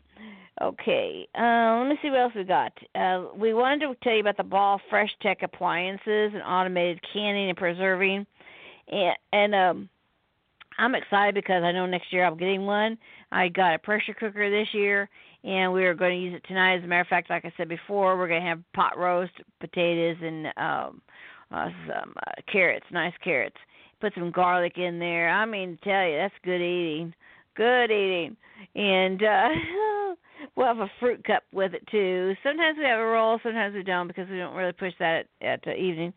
Okay, 0.63 1.27
uh, 1.37 1.81
let 1.81 1.89
me 1.89 1.99
see 2.01 2.11
what 2.11 2.21
else 2.21 2.33
we 2.37 2.45
got. 2.45 2.73
Uh, 2.95 3.25
we 3.37 3.55
wanted 3.55 3.81
to 3.81 3.95
tell 4.05 4.13
you 4.13 4.21
about 4.21 4.37
the 4.37 4.45
Ball 4.45 4.81
Fresh 4.89 5.11
Tech 5.21 5.39
appliances 5.43 6.31
and 6.33 6.43
automated 6.47 7.01
canning 7.13 7.49
and 7.49 7.59
preserving, 7.59 8.25
and, 8.89 9.17
and 9.33 9.55
um, 9.55 9.89
I'm 10.79 10.95
excited 10.95 11.35
because 11.35 11.65
I 11.65 11.73
know 11.73 11.87
next 11.87 12.13
year 12.13 12.25
I'm 12.25 12.37
getting 12.37 12.67
one. 12.67 12.97
I 13.35 13.49
got 13.49 13.75
a 13.75 13.79
pressure 13.81 14.15
cooker 14.15 14.49
this 14.49 14.69
year, 14.73 15.09
and 15.43 15.73
we 15.73 15.85
are 15.85 15.95
going 15.95 16.17
to 16.17 16.25
use 16.25 16.35
it 16.35 16.47
tonight. 16.47 16.77
As 16.77 16.85
a 16.85 16.87
matter 16.87 17.01
of 17.01 17.09
fact, 17.09 17.31
like 17.31 17.45
I 17.45 17.53
said 17.57 17.69
before, 17.69 18.17
we're 18.17 18.29
going 18.29 18.41
to 18.41 18.49
have 18.49 18.61
pot 18.75 18.97
roast, 18.97 19.33
potatoes, 19.61 20.17
and 20.23 20.47
um, 20.57 21.03
uh, 21.51 21.69
some 21.89 22.15
uh, 22.17 22.41
carrots, 22.51 22.87
nice 22.93 23.13
carrots. 23.23 23.57
Put 24.01 24.15
some 24.15 24.31
garlic 24.31 24.79
in 24.79 25.01
there. 25.01 25.31
I 25.31 25.45
mean, 25.47 25.77
to 25.77 25.85
tell 25.85 26.07
you, 26.09 26.17
that's 26.17 26.35
good 26.45 26.61
eating. 26.61 27.13
Good 27.57 27.91
eating. 27.91 28.37
And 28.75 29.23
uh 29.23 29.49
we'll 30.57 30.67
have 30.67 30.79
a 30.79 30.91
fruit 31.01 31.25
cup 31.25 31.43
with 31.53 31.75
it 31.75 31.87
too. 31.91 32.35
Sometimes 32.43 32.77
we 32.79 32.85
have 32.85 32.99
a 32.99 33.05
roll, 33.05 33.39
sometimes 33.43 33.75
we 33.75 33.83
don't 33.83 34.09
because 34.09 34.29
we 34.29 34.39
don't 34.39 34.57
really 34.57 34.73
push 34.73 34.93
that 34.99 35.27
at, 35.41 35.47
at 35.65 35.69
uh, 35.69 35.77
evening. 35.77 36.13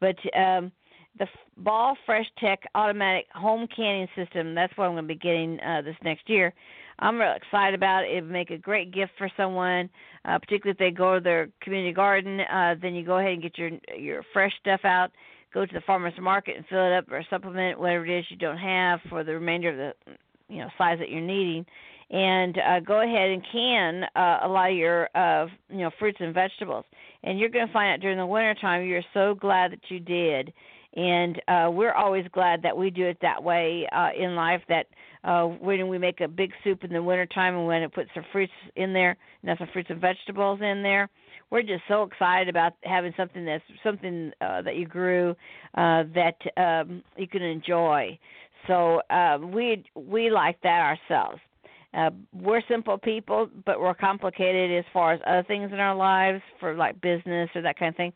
But 0.00 0.16
um 0.38 0.72
the 1.18 1.26
Ball 1.58 1.96
Fresh 2.06 2.26
Tech 2.38 2.60
automatic 2.74 3.26
home 3.34 3.66
canning 3.74 4.08
system. 4.16 4.54
That's 4.54 4.76
what 4.76 4.86
I'm 4.86 4.92
going 4.92 5.04
to 5.04 5.08
be 5.08 5.18
getting 5.18 5.60
uh, 5.60 5.82
this 5.82 5.96
next 6.02 6.28
year. 6.28 6.52
I'm 6.98 7.20
real 7.20 7.34
excited 7.34 7.74
about 7.74 8.04
it. 8.04 8.16
It 8.16 8.22
would 8.22 8.30
make 8.30 8.50
a 8.50 8.58
great 8.58 8.92
gift 8.92 9.12
for 9.18 9.30
someone, 9.36 9.90
uh, 10.24 10.38
particularly 10.38 10.72
if 10.72 10.78
they 10.78 10.90
go 10.90 11.14
to 11.14 11.20
their 11.20 11.48
community 11.60 11.92
garden. 11.92 12.40
Uh, 12.40 12.76
then 12.80 12.94
you 12.94 13.04
go 13.04 13.18
ahead 13.18 13.32
and 13.32 13.42
get 13.42 13.58
your 13.58 13.70
your 13.96 14.22
fresh 14.32 14.52
stuff 14.60 14.80
out. 14.84 15.10
Go 15.52 15.66
to 15.66 15.72
the 15.72 15.82
farmers 15.82 16.14
market 16.20 16.56
and 16.56 16.64
fill 16.66 16.86
it 16.86 16.96
up 16.96 17.10
or 17.10 17.24
supplement 17.28 17.78
whatever 17.78 18.06
it 18.06 18.18
is 18.18 18.24
you 18.30 18.36
don't 18.36 18.58
have 18.58 19.00
for 19.10 19.24
the 19.24 19.34
remainder 19.34 19.70
of 19.70 19.76
the 19.76 20.12
you 20.48 20.58
know 20.58 20.68
size 20.78 20.98
that 20.98 21.10
you're 21.10 21.20
needing. 21.20 21.66
And 22.10 22.58
uh, 22.58 22.80
go 22.80 23.00
ahead 23.00 23.30
and 23.30 23.42
can 23.50 24.04
uh, 24.14 24.40
a 24.44 24.48
lot 24.48 24.70
of 24.70 24.76
your 24.76 25.08
uh, 25.14 25.46
you 25.70 25.78
know 25.78 25.90
fruits 25.98 26.18
and 26.20 26.32
vegetables. 26.32 26.84
And 27.24 27.38
you're 27.38 27.48
going 27.48 27.66
to 27.66 27.72
find 27.72 27.92
out 27.92 28.00
during 28.00 28.18
the 28.18 28.26
winter 28.26 28.54
time 28.60 28.84
you're 28.84 29.02
so 29.14 29.34
glad 29.34 29.72
that 29.72 29.80
you 29.88 30.00
did 30.00 30.52
and 30.94 31.40
uh, 31.48 31.70
we're 31.70 31.92
always 31.92 32.26
glad 32.32 32.62
that 32.62 32.76
we 32.76 32.90
do 32.90 33.06
it 33.06 33.18
that 33.22 33.42
way 33.42 33.86
uh, 33.92 34.10
in 34.18 34.34
life. 34.34 34.62
That 34.68 34.86
uh, 35.24 35.44
when 35.44 35.88
we 35.88 35.98
make 35.98 36.20
a 36.20 36.28
big 36.28 36.52
soup 36.62 36.84
in 36.84 36.92
the 36.92 37.02
wintertime 37.02 37.56
and 37.56 37.66
when 37.66 37.82
it 37.82 37.92
puts 37.92 38.10
some 38.14 38.24
fruits 38.32 38.52
in 38.76 38.92
there, 38.92 39.16
and 39.42 39.58
some 39.58 39.68
fruits 39.72 39.90
and 39.90 40.00
vegetables 40.00 40.60
in 40.60 40.82
there, 40.82 41.08
we're 41.50 41.62
just 41.62 41.82
so 41.88 42.02
excited 42.02 42.48
about 42.48 42.74
having 42.82 43.12
something 43.16 43.44
that's 43.44 43.64
something 43.84 44.32
uh, 44.40 44.62
that 44.62 44.76
you 44.76 44.86
grew 44.86 45.30
uh, 45.74 46.04
that 46.14 46.36
um, 46.56 47.02
you 47.16 47.28
can 47.28 47.42
enjoy. 47.42 48.18
So 48.66 49.00
uh, 49.10 49.38
we 49.38 49.84
we 49.94 50.30
like 50.30 50.60
that 50.62 50.96
ourselves. 51.10 51.40
Uh, 51.94 52.10
we're 52.32 52.62
simple 52.68 52.96
people, 52.96 53.50
but 53.66 53.78
we're 53.78 53.92
complicated 53.94 54.78
as 54.78 54.84
far 54.94 55.12
as 55.12 55.20
other 55.26 55.42
things 55.42 55.70
in 55.72 55.78
our 55.78 55.94
lives 55.94 56.40
for 56.58 56.74
like 56.74 56.98
business 57.02 57.50
or 57.54 57.60
that 57.60 57.78
kind 57.78 57.90
of 57.90 57.96
thing. 57.96 58.12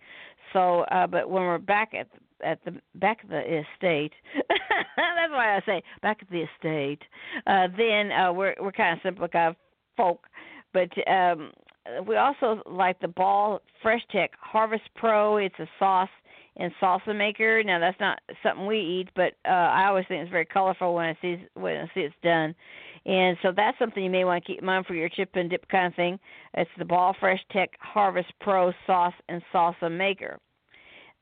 So, 0.55 0.83
uh, 0.85 1.07
but 1.07 1.29
when 1.29 1.43
we're 1.43 1.59
back 1.59 1.93
at 1.93 2.07
at 2.45 2.59
the 2.65 2.75
back 2.97 3.23
of 3.23 3.31
the 3.31 3.41
estate. 3.41 4.13
That's 4.49 5.31
why 5.31 5.57
I 5.57 5.61
say 5.67 5.83
back 6.03 6.23
of 6.23 6.29
the 6.29 6.45
estate. 6.55 7.03
Uh, 7.47 7.69
then 7.77 8.13
uh, 8.13 8.33
we're 8.33 8.55
we're 8.61 8.73
kind 8.73 8.97
of 8.97 9.03
simple 9.03 9.29
kind 9.29 9.51
of 9.51 9.57
folk, 9.97 10.27
but 10.73 10.91
um, 11.11 11.53
we 12.07 12.17
also 12.17 12.63
like 12.67 13.01
the 13.01 13.09
Ball 13.09 13.61
Fresh 13.83 14.03
Tech 14.11 14.33
Harvest 14.41 14.89
Pro. 14.97 15.37
It's 15.37 15.59
a 15.59 15.69
sauce 15.79 16.09
and 16.57 16.73
salsa 16.81 17.17
maker. 17.17 17.63
Now 17.63 17.79
that's 17.79 18.01
not 18.01 18.19
something 18.43 18.67
we 18.67 18.81
eat, 18.81 19.09
but 19.15 19.35
uh, 19.47 19.53
I 19.53 19.87
always 19.87 20.05
think 20.09 20.23
it's 20.23 20.31
very 20.31 20.47
colorful 20.47 20.95
when 20.95 21.07
I 21.07 21.19
see 21.21 21.47
when 21.55 21.77
I 21.77 21.87
see 21.95 22.01
it's 22.01 22.15
done. 22.23 22.55
And 23.05 23.37
so 23.41 23.53
that's 23.55 23.79
something 23.79 24.03
you 24.03 24.11
may 24.11 24.25
want 24.25 24.45
to 24.45 24.53
keep 24.53 24.59
in 24.61 24.67
mind 24.67 24.87
for 24.87 24.95
your 24.95 25.09
chip 25.09 25.31
and 25.35 25.49
dip 25.49 25.69
kind 25.69 25.87
of 25.87 25.95
thing. 25.95 26.19
It's 26.55 26.71
the 26.77 26.85
Ball 26.85 27.15
Fresh 27.21 27.41
Tech 27.53 27.71
Harvest 27.79 28.33
Pro 28.41 28.73
Sauce 28.87 29.15
and 29.29 29.41
Salsa 29.55 29.91
Maker. 29.91 30.41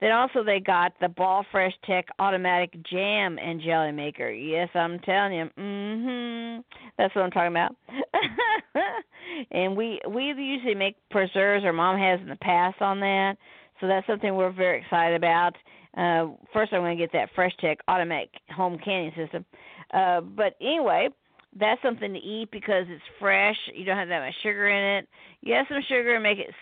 Then 0.00 0.12
also 0.12 0.42
they 0.44 0.60
got 0.60 0.92
the 1.00 1.08
Ball 1.08 1.46
Fresh 1.50 1.72
Tech 1.86 2.06
automatic 2.18 2.70
jam 2.84 3.38
and 3.38 3.60
jelly 3.60 3.92
maker. 3.92 4.28
Yes, 4.30 4.68
I'm 4.74 4.98
telling 5.00 5.32
you. 5.32 5.50
Mhm. 5.58 6.64
That's 6.98 7.14
what 7.14 7.22
I'm 7.22 7.30
talking 7.30 7.52
about. 7.52 7.76
and 9.50 9.76
we 9.76 10.00
we 10.08 10.24
usually 10.24 10.74
make 10.74 10.96
preserves 11.10 11.64
or 11.64 11.72
mom 11.72 11.98
has 11.98 12.20
in 12.20 12.28
the 12.28 12.36
past 12.36 12.80
on 12.82 13.00
that. 13.00 13.36
So 13.80 13.86
that's 13.86 14.06
something 14.06 14.34
we're 14.34 14.50
very 14.52 14.80
excited 14.80 15.16
about. 15.16 15.56
Uh 15.96 16.28
first 16.52 16.72
I'm 16.72 16.80
going 16.80 16.96
to 16.98 17.02
get 17.02 17.12
that 17.12 17.30
Fresh 17.34 17.56
Tech 17.60 17.78
automatic 17.88 18.30
home 18.54 18.78
canning 18.84 19.12
system. 19.16 19.44
Uh 19.92 20.20
but 20.20 20.54
anyway, 20.60 21.08
that's 21.58 21.80
something 21.82 22.12
to 22.12 22.18
eat 22.18 22.50
because 22.50 22.84
it's 22.88 23.02
fresh. 23.18 23.56
You 23.74 23.84
don't 23.84 23.96
have 23.96 24.08
that 24.08 24.24
much 24.24 24.34
sugar 24.42 24.68
in 24.68 24.98
it. 24.98 25.08
You 25.40 25.54
have 25.54 25.66
some 25.68 25.82
sugar 25.88 26.14
and 26.14 26.22
make 26.22 26.38
it 26.38 26.54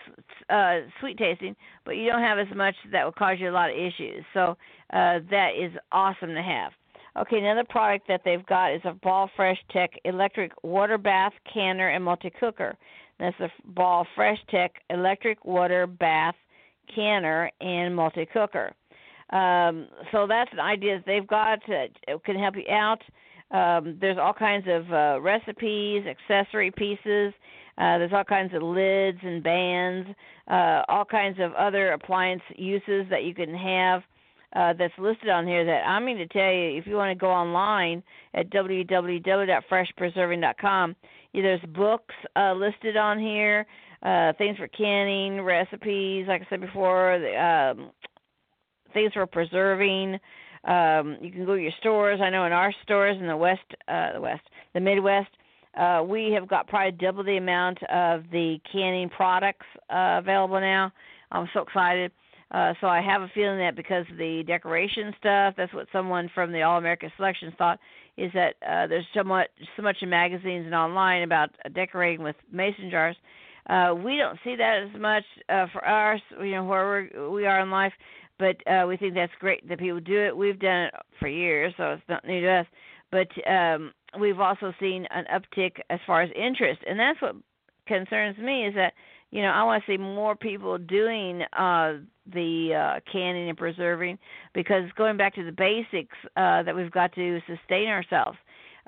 uh, 0.50 0.88
sweet 1.00 1.18
tasting, 1.18 1.56
but 1.84 1.92
you 1.92 2.10
don't 2.10 2.22
have 2.22 2.38
as 2.38 2.54
much 2.54 2.74
that 2.90 3.04
will 3.04 3.12
cause 3.12 3.36
you 3.38 3.48
a 3.48 3.52
lot 3.52 3.70
of 3.70 3.76
issues. 3.76 4.24
So 4.34 4.56
uh, 4.92 5.20
that 5.30 5.50
is 5.58 5.72
awesome 5.92 6.34
to 6.34 6.42
have. 6.42 6.72
Okay, 7.16 7.38
another 7.38 7.64
product 7.68 8.08
that 8.08 8.22
they've 8.24 8.44
got 8.46 8.72
is 8.72 8.80
a 8.84 8.92
Ball 8.92 9.30
Fresh 9.36 9.58
Tech 9.70 9.90
electric 10.04 10.52
water 10.62 10.96
bath 10.96 11.32
canner 11.52 11.90
and 11.90 12.02
multi 12.02 12.30
cooker. 12.30 12.74
That's 13.18 13.38
a 13.40 13.48
Ball 13.66 14.06
Fresh 14.14 14.38
Tech 14.50 14.72
electric 14.88 15.44
water 15.44 15.86
bath 15.86 16.34
canner 16.94 17.50
and 17.60 17.94
multi 17.94 18.26
cooker. 18.26 18.72
Um, 19.30 19.88
so 20.10 20.26
that's 20.26 20.52
an 20.52 20.60
idea 20.60 20.96
that 20.96 21.06
they've 21.06 21.26
got 21.26 21.60
that 21.68 21.88
can 22.24 22.38
help 22.38 22.56
you 22.56 22.64
out. 22.70 23.02
Um, 23.52 23.98
there's 24.00 24.18
all 24.18 24.32
kinds 24.32 24.66
of 24.68 24.92
uh, 24.92 25.20
recipes, 25.20 26.04
accessory 26.06 26.70
pieces. 26.70 27.34
Uh, 27.78 27.98
there's 27.98 28.12
all 28.12 28.24
kinds 28.24 28.54
of 28.54 28.62
lids 28.62 29.18
and 29.22 29.42
bands, 29.42 30.08
uh, 30.50 30.82
all 30.88 31.04
kinds 31.04 31.38
of 31.40 31.52
other 31.54 31.92
appliance 31.92 32.42
uses 32.56 33.06
that 33.10 33.24
you 33.24 33.34
can 33.34 33.54
have 33.54 34.02
uh, 34.54 34.74
that's 34.74 34.92
listed 34.98 35.30
on 35.30 35.46
here. 35.46 35.64
That 35.64 35.86
I'm 35.86 36.04
going 36.04 36.18
to 36.18 36.26
tell 36.26 36.52
you, 36.52 36.76
if 36.78 36.86
you 36.86 36.96
want 36.96 37.10
to 37.10 37.20
go 37.20 37.30
online 37.30 38.02
at 38.34 38.50
www.freshpreserving.com, 38.50 40.96
there's 41.34 41.62
books 41.74 42.14
uh, 42.36 42.52
listed 42.52 42.98
on 42.98 43.18
here, 43.18 43.64
uh, 44.02 44.34
things 44.36 44.58
for 44.58 44.68
canning, 44.68 45.40
recipes, 45.40 46.26
like 46.28 46.42
I 46.42 46.46
said 46.50 46.60
before, 46.60 47.18
the, 47.18 47.42
um, 47.42 47.90
things 48.92 49.14
for 49.14 49.26
preserving. 49.26 50.20
Um, 50.64 51.16
you 51.20 51.30
can 51.30 51.44
go 51.44 51.56
to 51.56 51.62
your 51.62 51.72
stores. 51.80 52.20
I 52.22 52.30
know 52.30 52.44
in 52.44 52.52
our 52.52 52.72
stores 52.82 53.16
in 53.18 53.26
the 53.26 53.36
west, 53.36 53.60
uh, 53.88 54.12
the 54.14 54.20
west, 54.20 54.42
the 54.74 54.80
Midwest, 54.80 55.30
uh, 55.76 56.04
we 56.06 56.30
have 56.32 56.46
got 56.46 56.68
probably 56.68 56.92
double 56.92 57.24
the 57.24 57.36
amount 57.36 57.82
of 57.84 58.24
the 58.30 58.60
canning 58.70 59.08
products 59.08 59.66
uh, 59.90 60.18
available 60.18 60.60
now. 60.60 60.92
I'm 61.30 61.48
so 61.54 61.60
excited. 61.60 62.12
Uh, 62.50 62.74
so 62.80 62.86
I 62.86 63.00
have 63.00 63.22
a 63.22 63.30
feeling 63.34 63.58
that 63.58 63.74
because 63.74 64.04
of 64.10 64.18
the 64.18 64.42
decoration 64.46 65.14
stuff, 65.18 65.54
that's 65.56 65.72
what 65.72 65.86
someone 65.90 66.30
from 66.34 66.52
the 66.52 66.62
All 66.62 66.76
American 66.76 67.10
Selections 67.16 67.54
thought, 67.56 67.80
is 68.18 68.30
that 68.34 68.56
uh, 68.68 68.86
there's 68.86 69.06
so 69.14 69.24
much, 69.24 69.48
so 69.74 69.82
much 69.82 69.96
in 70.02 70.10
magazines 70.10 70.66
and 70.66 70.74
online 70.74 71.22
about 71.22 71.48
decorating 71.74 72.22
with 72.22 72.36
mason 72.52 72.90
jars. 72.90 73.16
Uh, 73.70 73.94
we 73.96 74.16
don't 74.16 74.38
see 74.44 74.54
that 74.56 74.82
as 74.82 75.00
much 75.00 75.24
uh, 75.48 75.66
for 75.72 75.86
us, 75.88 76.20
you 76.40 76.50
know, 76.50 76.64
where 76.64 77.08
we're, 77.14 77.30
we 77.30 77.46
are 77.46 77.60
in 77.60 77.70
life 77.70 77.92
but 78.42 78.72
uh, 78.72 78.86
we 78.88 78.96
think 78.96 79.14
that's 79.14 79.32
great 79.38 79.68
that 79.68 79.78
people 79.78 80.00
do 80.00 80.26
it. 80.26 80.36
We've 80.36 80.58
done 80.58 80.86
it 80.86 80.94
for 81.20 81.28
years, 81.28 81.72
so 81.76 81.92
it's 81.92 82.02
not 82.08 82.26
new 82.26 82.40
to 82.40 82.50
us. 82.50 82.66
But 83.12 83.28
um, 83.48 83.92
we've 84.18 84.40
also 84.40 84.74
seen 84.80 85.06
an 85.10 85.26
uptick 85.32 85.74
as 85.90 86.00
far 86.04 86.22
as 86.22 86.30
interest, 86.34 86.80
and 86.88 86.98
that's 86.98 87.22
what 87.22 87.36
concerns 87.86 88.36
me 88.38 88.66
is 88.66 88.74
that 88.74 88.94
you 89.30 89.42
know 89.42 89.48
I 89.48 89.62
want 89.62 89.84
to 89.84 89.92
see 89.92 89.96
more 89.96 90.34
people 90.34 90.76
doing 90.76 91.42
uh, 91.56 91.98
the 92.32 92.74
uh, 92.74 93.00
canning 93.10 93.48
and 93.48 93.56
preserving 93.56 94.18
because 94.54 94.90
going 94.96 95.16
back 95.16 95.36
to 95.36 95.44
the 95.44 95.52
basics 95.52 96.16
uh, 96.36 96.64
that 96.64 96.74
we've 96.74 96.90
got 96.90 97.14
to 97.14 97.40
sustain 97.46 97.88
ourselves. 97.88 98.38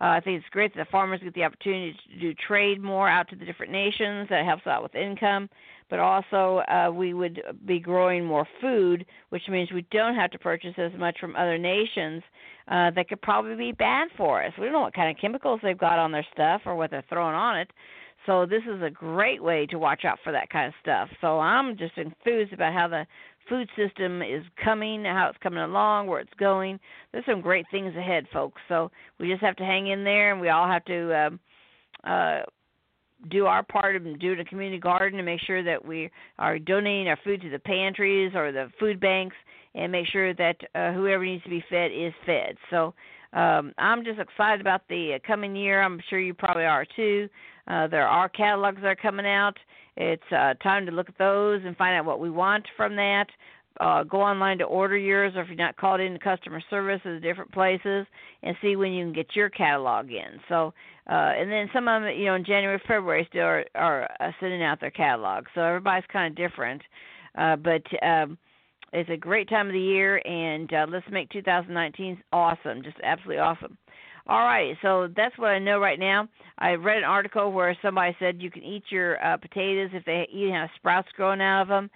Uh, 0.02 0.06
I 0.06 0.20
think 0.20 0.40
it's 0.40 0.50
great 0.50 0.74
that 0.74 0.84
the 0.86 0.90
farmers 0.90 1.20
get 1.22 1.34
the 1.34 1.44
opportunity 1.44 1.96
to 2.12 2.18
do 2.18 2.34
trade 2.34 2.82
more 2.82 3.08
out 3.08 3.28
to 3.28 3.36
the 3.36 3.44
different 3.44 3.70
nations. 3.70 4.28
That 4.28 4.44
helps 4.44 4.66
out 4.66 4.82
with 4.82 4.96
income, 4.96 5.48
but 5.94 6.00
also 6.00 6.60
uh, 6.66 6.90
we 6.90 7.14
would 7.14 7.40
be 7.64 7.78
growing 7.78 8.24
more 8.24 8.48
food, 8.60 9.06
which 9.28 9.42
means 9.48 9.70
we 9.70 9.86
don't 9.92 10.16
have 10.16 10.28
to 10.32 10.38
purchase 10.40 10.74
as 10.76 10.90
much 10.98 11.16
from 11.20 11.36
other 11.36 11.56
nations 11.56 12.20
uh, 12.66 12.90
that 12.96 13.08
could 13.08 13.22
probably 13.22 13.54
be 13.54 13.70
bad 13.70 14.08
for 14.16 14.42
us. 14.42 14.52
We 14.58 14.64
don't 14.64 14.72
know 14.72 14.80
what 14.80 14.92
kind 14.92 15.08
of 15.08 15.20
chemicals 15.20 15.60
they've 15.62 15.78
got 15.78 16.00
on 16.00 16.10
their 16.10 16.26
stuff 16.32 16.62
or 16.66 16.74
what 16.74 16.90
they're 16.90 17.04
throwing 17.08 17.36
on 17.36 17.58
it. 17.58 17.70
So 18.26 18.44
this 18.44 18.62
is 18.68 18.82
a 18.82 18.90
great 18.90 19.40
way 19.40 19.66
to 19.66 19.78
watch 19.78 20.04
out 20.04 20.18
for 20.24 20.32
that 20.32 20.50
kind 20.50 20.66
of 20.66 20.74
stuff. 20.82 21.10
So 21.20 21.38
I'm 21.38 21.78
just 21.78 21.96
enthused 21.96 22.52
about 22.52 22.72
how 22.72 22.88
the 22.88 23.06
food 23.48 23.68
system 23.76 24.20
is 24.20 24.42
coming, 24.64 25.04
how 25.04 25.28
it's 25.28 25.38
coming 25.44 25.62
along, 25.62 26.08
where 26.08 26.18
it's 26.18 26.34
going. 26.40 26.80
There's 27.12 27.24
some 27.24 27.40
great 27.40 27.66
things 27.70 27.94
ahead, 27.94 28.26
folks. 28.32 28.60
So 28.68 28.90
we 29.20 29.30
just 29.30 29.42
have 29.42 29.54
to 29.56 29.64
hang 29.64 29.86
in 29.86 30.02
there, 30.02 30.32
and 30.32 30.40
we 30.40 30.48
all 30.48 30.66
have 30.66 30.84
to 30.86 31.26
um, 31.26 31.40
uh, 32.02 32.40
do 33.30 33.46
our 33.46 33.62
part 33.62 33.96
and 33.96 34.18
do 34.18 34.36
the 34.36 34.44
community 34.44 34.80
garden 34.80 35.18
and 35.18 35.26
make 35.26 35.40
sure 35.40 35.62
that 35.62 35.84
we 35.84 36.10
are 36.38 36.58
donating 36.58 37.08
our 37.08 37.18
food 37.24 37.40
to 37.42 37.50
the 37.50 37.58
pantries 37.58 38.32
or 38.34 38.52
the 38.52 38.68
food 38.78 39.00
banks, 39.00 39.36
and 39.74 39.90
make 39.90 40.06
sure 40.08 40.34
that 40.34 40.56
uh, 40.74 40.92
whoever 40.92 41.24
needs 41.24 41.42
to 41.44 41.50
be 41.50 41.64
fed 41.68 41.90
is 41.92 42.12
fed. 42.26 42.56
So. 42.70 42.94
Um, 43.32 43.72
I'm 43.78 44.04
just 44.04 44.20
excited 44.20 44.60
about 44.60 44.82
the 44.88 45.18
coming 45.26 45.56
year. 45.56 45.82
I'm 45.82 45.98
sure 46.08 46.20
you 46.20 46.34
probably 46.34 46.66
are 46.66 46.86
too. 46.94 47.28
Uh, 47.66 47.88
there 47.88 48.06
are 48.06 48.28
catalogs 48.28 48.80
that 48.80 48.86
are 48.86 48.94
coming 48.94 49.26
out. 49.26 49.56
It's 49.96 50.22
uh, 50.30 50.54
time 50.62 50.86
to 50.86 50.92
look 50.92 51.08
at 51.08 51.18
those 51.18 51.60
and 51.64 51.76
find 51.76 51.96
out 51.96 52.04
what 52.04 52.20
we 52.20 52.30
want 52.30 52.64
from 52.76 52.94
that. 52.94 53.26
Uh, 53.80 54.04
go 54.04 54.20
online 54.20 54.58
to 54.58 54.64
order 54.64 54.96
yours, 54.96 55.32
or 55.34 55.42
if 55.42 55.48
you're 55.48 55.56
not 55.56 55.76
called 55.76 56.00
into 56.00 56.20
customer 56.20 56.62
service 56.70 57.00
at 57.04 57.22
different 57.22 57.50
places, 57.50 58.06
and 58.44 58.54
see 58.62 58.76
when 58.76 58.92
you 58.92 59.04
can 59.04 59.12
get 59.12 59.34
your 59.34 59.50
catalog 59.50 60.10
in. 60.10 60.38
So, 60.48 60.72
uh, 61.08 61.32
and 61.36 61.50
then 61.50 61.68
some 61.72 61.86
of 61.86 62.02
them, 62.02 62.12
you 62.16 62.26
know, 62.26 62.34
in 62.34 62.44
January, 62.44 62.80
February, 62.88 63.26
still 63.28 63.42
are, 63.42 63.64
are 63.74 64.10
uh, 64.20 64.30
sending 64.40 64.62
out 64.62 64.80
their 64.80 64.90
catalog. 64.90 65.44
So 65.54 65.60
everybody's 65.60 66.08
kind 66.10 66.32
of 66.32 66.36
different, 66.36 66.82
uh, 67.36 67.56
but 67.56 67.82
um, 68.02 68.38
it's 68.92 69.10
a 69.10 69.16
great 69.16 69.48
time 69.48 69.66
of 69.66 69.72
the 69.72 69.80
year, 69.80 70.22
and 70.24 70.72
uh, 70.72 70.86
let's 70.88 71.06
make 71.10 71.28
2019 71.30 72.22
awesome, 72.32 72.82
just 72.82 72.96
absolutely 73.02 73.38
awesome. 73.38 73.76
All 74.26 74.46
right, 74.46 74.74
so 74.80 75.08
that's 75.14 75.36
what 75.36 75.48
I 75.48 75.58
know 75.58 75.78
right 75.78 75.98
now. 75.98 76.26
I 76.58 76.72
read 76.72 76.96
an 76.98 77.04
article 77.04 77.52
where 77.52 77.76
somebody 77.82 78.16
said 78.18 78.40
you 78.40 78.50
can 78.50 78.62
eat 78.62 78.84
your 78.88 79.22
uh, 79.22 79.36
potatoes 79.36 79.90
if 79.92 80.04
they 80.06 80.26
even 80.32 80.54
have 80.54 80.70
sprouts 80.76 81.08
growing 81.14 81.42
out 81.42 81.62
of 81.62 81.68
them. 81.68 81.90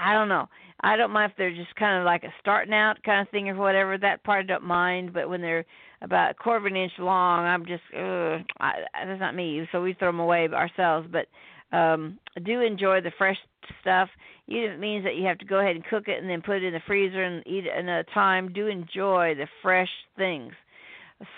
I 0.00 0.14
don't 0.14 0.28
know. 0.28 0.48
I 0.82 0.96
don't 0.96 1.10
mind 1.10 1.30
if 1.32 1.36
they're 1.36 1.54
just 1.54 1.74
kind 1.76 1.98
of 1.98 2.06
like 2.06 2.24
a 2.24 2.32
starting 2.40 2.72
out 2.72 3.02
kind 3.04 3.20
of 3.20 3.30
thing 3.30 3.48
or 3.50 3.54
whatever. 3.56 3.98
That 3.98 4.24
part 4.24 4.44
I 4.44 4.46
don't 4.46 4.64
mind, 4.64 5.12
but 5.12 5.28
when 5.28 5.42
they're 5.42 5.66
about 6.00 6.30
a 6.30 6.34
quarter 6.34 6.58
of 6.66 6.72
an 6.72 6.76
inch 6.76 6.92
long, 6.98 7.44
I'm 7.44 7.66
just 7.66 7.82
ugh, 7.94 8.40
I, 8.58 8.72
that's 9.04 9.20
not 9.20 9.34
me. 9.34 9.68
So 9.72 9.82
we 9.82 9.92
throw 9.92 10.08
them 10.08 10.20
away 10.20 10.48
ourselves. 10.48 11.06
But 11.12 11.26
um 11.76 12.18
do 12.44 12.60
enjoy 12.62 13.00
the 13.02 13.12
fresh 13.18 13.36
stuff. 13.82 14.08
Even 14.48 14.64
if 14.64 14.70
it 14.72 14.80
means 14.80 15.04
that 15.04 15.16
you 15.16 15.26
have 15.26 15.38
to 15.38 15.44
go 15.44 15.60
ahead 15.60 15.76
and 15.76 15.84
cook 15.84 16.08
it 16.08 16.20
and 16.20 16.28
then 16.28 16.42
put 16.42 16.56
it 16.56 16.64
in 16.64 16.72
the 16.72 16.80
freezer 16.86 17.22
and 17.22 17.46
eat 17.46 17.66
it 17.66 17.72
another 17.76 18.06
time. 18.14 18.52
Do 18.52 18.66
enjoy 18.66 19.34
the 19.36 19.46
fresh 19.62 19.90
things. 20.16 20.52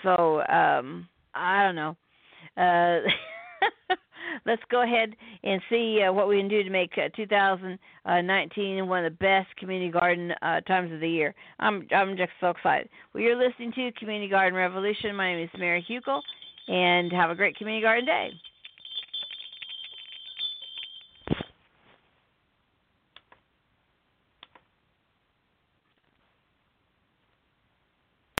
So 0.03 0.41
um 0.47 1.07
I 1.35 1.63
don't 1.63 1.75
know. 1.75 1.97
Uh 2.55 3.95
let's 4.45 4.61
go 4.69 4.83
ahead 4.83 5.15
and 5.43 5.61
see 5.69 6.01
uh, 6.01 6.11
what 6.11 6.27
we 6.27 6.37
can 6.37 6.47
do 6.47 6.63
to 6.63 6.69
make 6.69 6.91
uh, 6.97 7.09
2019 7.15 8.87
one 8.87 9.05
of 9.05 9.11
the 9.11 9.17
best 9.17 9.55
community 9.57 9.91
garden 9.91 10.31
uh, 10.41 10.61
times 10.61 10.91
of 10.91 10.99
the 10.99 11.09
year. 11.09 11.33
I'm 11.59 11.87
I'm 11.95 12.17
just 12.17 12.31
so 12.39 12.49
excited. 12.49 12.89
Well, 13.13 13.23
you're 13.23 13.37
listening 13.37 13.71
to 13.73 13.91
Community 13.93 14.29
Garden 14.29 14.55
Revolution. 14.55 15.15
My 15.15 15.33
name 15.33 15.43
is 15.43 15.49
Mary 15.57 15.85
Hukill, 15.89 16.21
and 16.67 17.11
have 17.11 17.29
a 17.29 17.35
great 17.35 17.55
community 17.57 17.83
garden 17.83 18.05
day. 18.05 18.29